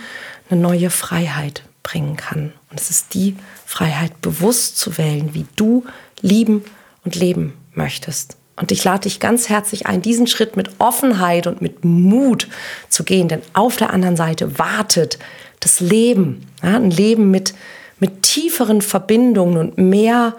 eine 0.51 0.61
neue 0.61 0.91
Freiheit 0.91 1.63
bringen 1.83 2.17
kann. 2.17 2.53
Und 2.71 2.81
es 2.81 2.91
ist 2.91 3.15
die 3.15 3.37
Freiheit, 3.65 4.21
bewusst 4.21 4.79
zu 4.79 4.99
wählen, 4.99 5.31
wie 5.33 5.47
du 5.57 5.85
lieben 6.21 6.63
und 7.05 7.17
leben 7.17 7.55
möchtest. 7.75 8.37
Und 8.57 8.71
ich 8.71 8.85
lade 8.85 9.05
dich 9.05 9.19
ganz 9.19 9.49
herzlich 9.49 9.87
ein, 9.87 10.03
diesen 10.03 10.27
Schritt 10.27 10.57
mit 10.57 10.71
Offenheit 10.79 11.47
und 11.47 11.63
mit 11.63 11.85
Mut 11.85 12.49
zu 12.89 13.03
gehen, 13.03 13.29
denn 13.29 13.43
auf 13.55 13.77
der 13.77 13.91
anderen 13.91 14.17
Seite 14.17 14.59
wartet 14.59 15.19
das 15.61 15.81
Leben, 15.81 16.47
ja, 16.63 16.77
ein 16.77 16.91
Leben 16.91 17.31
mit, 17.31 17.55
mit 18.03 18.23
tieferen 18.25 18.83
Verbindungen 18.83 19.57
und 19.59 19.79
mehr, 19.79 20.35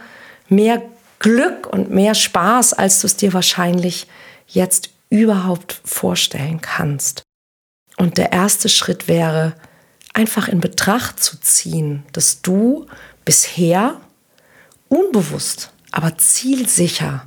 mehr 0.50 0.82
Glück 1.20 1.66
und 1.66 1.90
mehr 1.90 2.14
Spaß, 2.14 2.74
als 2.74 3.00
du 3.00 3.08
es 3.08 3.16
dir 3.16 3.32
wahrscheinlich 3.32 4.06
jetzt 4.50 4.90
überhaupt 5.10 5.80
vorstellen 5.86 6.60
kannst. 6.60 7.24
Und 7.96 8.18
der 8.18 8.34
erste 8.34 8.68
Schritt 8.68 9.08
wäre, 9.08 9.54
einfach 10.12 10.50
in 10.50 10.60
Betracht 10.60 11.24
zu 11.24 11.40
ziehen, 11.40 12.04
dass 12.12 12.42
du 12.42 12.86
bisher 13.24 14.02
unbewusst, 14.90 15.72
aber 15.94 16.18
zielsicher 16.18 17.26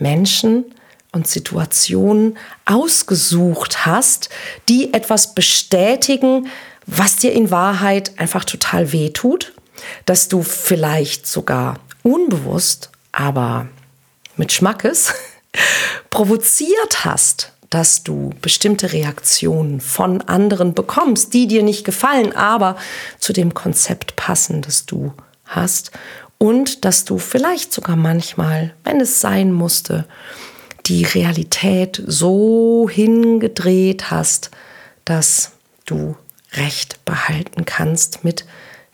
Menschen 0.00 0.64
und 1.12 1.28
Situationen 1.28 2.36
ausgesucht 2.64 3.86
hast, 3.86 4.28
die 4.68 4.92
etwas 4.92 5.36
bestätigen, 5.36 6.48
was 6.84 7.14
dir 7.14 7.32
in 7.32 7.52
Wahrheit 7.52 8.18
einfach 8.18 8.44
total 8.44 8.90
weh 8.90 9.10
tut, 9.10 9.52
dass 10.06 10.28
du 10.28 10.42
vielleicht 10.42 11.26
sogar 11.26 11.78
unbewusst, 12.02 12.90
aber 13.12 13.68
mit 14.36 14.52
Schmackes 14.52 15.14
provoziert 16.10 17.04
hast, 17.04 17.52
dass 17.70 18.02
du 18.02 18.30
bestimmte 18.40 18.92
Reaktionen 18.92 19.80
von 19.80 20.22
anderen 20.22 20.74
bekommst, 20.74 21.34
die 21.34 21.46
dir 21.46 21.62
nicht 21.62 21.84
gefallen, 21.84 22.34
aber 22.34 22.76
zu 23.18 23.32
dem 23.32 23.52
Konzept 23.52 24.16
passen, 24.16 24.62
das 24.62 24.86
du 24.86 25.12
hast. 25.44 25.90
Und 26.38 26.84
dass 26.84 27.04
du 27.04 27.18
vielleicht 27.18 27.72
sogar 27.72 27.96
manchmal, 27.96 28.74
wenn 28.84 29.00
es 29.00 29.20
sein 29.20 29.52
musste, 29.52 30.06
die 30.86 31.04
Realität 31.04 32.02
so 32.06 32.88
hingedreht 32.90 34.10
hast, 34.10 34.50
dass 35.04 35.52
du 35.84 36.16
Recht 36.52 37.04
behalten 37.04 37.66
kannst 37.66 38.24
mit 38.24 38.46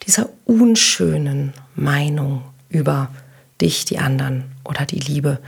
dieser 0.07 0.29
unschönen 0.45 1.53
Meinung 1.75 2.43
über 2.69 3.11
dich, 3.61 3.85
die 3.85 3.99
anderen 3.99 4.53
oder 4.65 4.85
die 4.85 4.99
Liebe. 4.99 5.39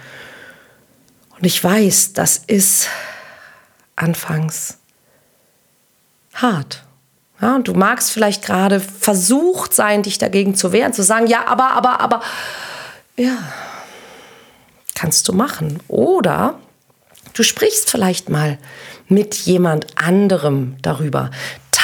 Und 1.37 1.45
ich 1.45 1.62
weiß, 1.62 2.12
das 2.12 2.38
ist 2.38 2.88
anfangs 3.95 4.79
hart. 6.35 6.83
Ja, 7.40 7.57
und 7.57 7.69
du 7.69 7.75
magst 7.75 8.12
vielleicht 8.12 8.42
gerade 8.42 8.81
versucht 8.81 9.75
sein, 9.75 10.03
dich 10.03 10.16
dagegen 10.16 10.55
zu 10.55 10.73
wehren, 10.73 10.95
zu 10.95 11.03
sagen, 11.03 11.27
ja, 11.27 11.47
aber, 11.47 11.73
aber, 11.73 12.01
aber, 12.01 12.23
ja, 13.16 13.37
kannst 14.95 15.29
du 15.29 15.35
machen. 15.35 15.81
Oder 15.88 16.59
du 17.35 17.42
sprichst 17.42 17.90
vielleicht 17.90 18.31
mal 18.31 18.59
mit 19.09 19.35
jemand 19.35 19.87
anderem 19.97 20.77
darüber. 20.81 21.31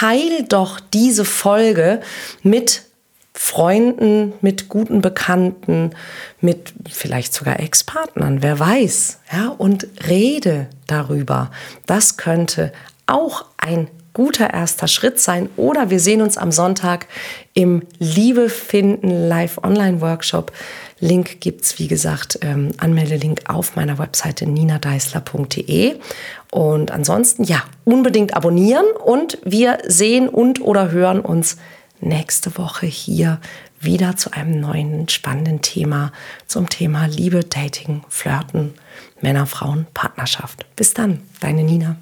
Teil 0.03 0.43
doch 0.49 0.81
diese 0.81 1.25
Folge 1.25 2.01
mit 2.43 2.83
Freunden, 3.35 4.33
mit 4.41 4.69
guten 4.69 5.01
Bekannten, 5.01 5.93
mit 6.41 6.75
vielleicht 6.91 7.33
sogar 7.33 7.61
Ex-Partnern, 7.61 8.43
wer 8.43 8.59
weiß, 8.59 9.21
ja, 9.33 9.55
und 9.57 9.87
rede 10.09 10.67
darüber. 10.88 11.53
Das 11.87 12.17
könnte 12.17 12.73
auch 13.07 13.45
ein 13.59 13.87
guter 14.12 14.53
erster 14.53 14.88
Schritt 14.88 15.21
sein. 15.21 15.49
Oder 15.57 15.88
wir 15.88 16.01
sehen 16.01 16.21
uns 16.21 16.37
am 16.37 16.51
Sonntag 16.51 17.07
im 17.55 17.83
Liebe 18.01 18.49
finden 18.49 19.29
Live 19.29 19.59
Online 19.62 20.01
Workshop. 20.01 20.51
Link 21.03 21.41
gibt 21.41 21.65
es, 21.65 21.81
wie 21.81 21.88
gesagt, 21.88 22.38
ähm, 22.43 22.71
Anmeldelink 22.79 23.43
auf 23.51 23.75
meiner 23.75 23.99
Webseite 23.99 24.47
ninadeisler.de. 24.47 25.97
Und 26.53 26.93
ansonsten, 26.93 27.43
ja, 27.43 27.65
unbedingt 27.85 28.35
abonnieren 28.35 28.87
und 29.05 29.37
wir 29.45 29.79
sehen 29.85 30.29
und 30.29 30.61
oder 30.61 30.93
hören 30.93 31.21
uns 31.21 31.57
nächste 32.01 32.57
Woche 32.57 32.87
hier 32.87 33.41
wieder 33.81 34.17
zu 34.17 34.33
einem 34.33 34.61
neuen 34.61 35.09
spannenden 35.09 35.61
Thema 35.61 36.12
zum 36.47 36.69
Thema 36.69 37.07
Liebe, 37.07 37.43
Dating, 37.43 38.03
Flirten, 38.09 38.75
Männer, 39.21 39.47
Frauen, 39.47 39.88
Partnerschaft. 39.95 40.65
Bis 40.77 40.95
dann, 40.95 41.21
deine 41.41 41.65
Nina. 41.65 41.97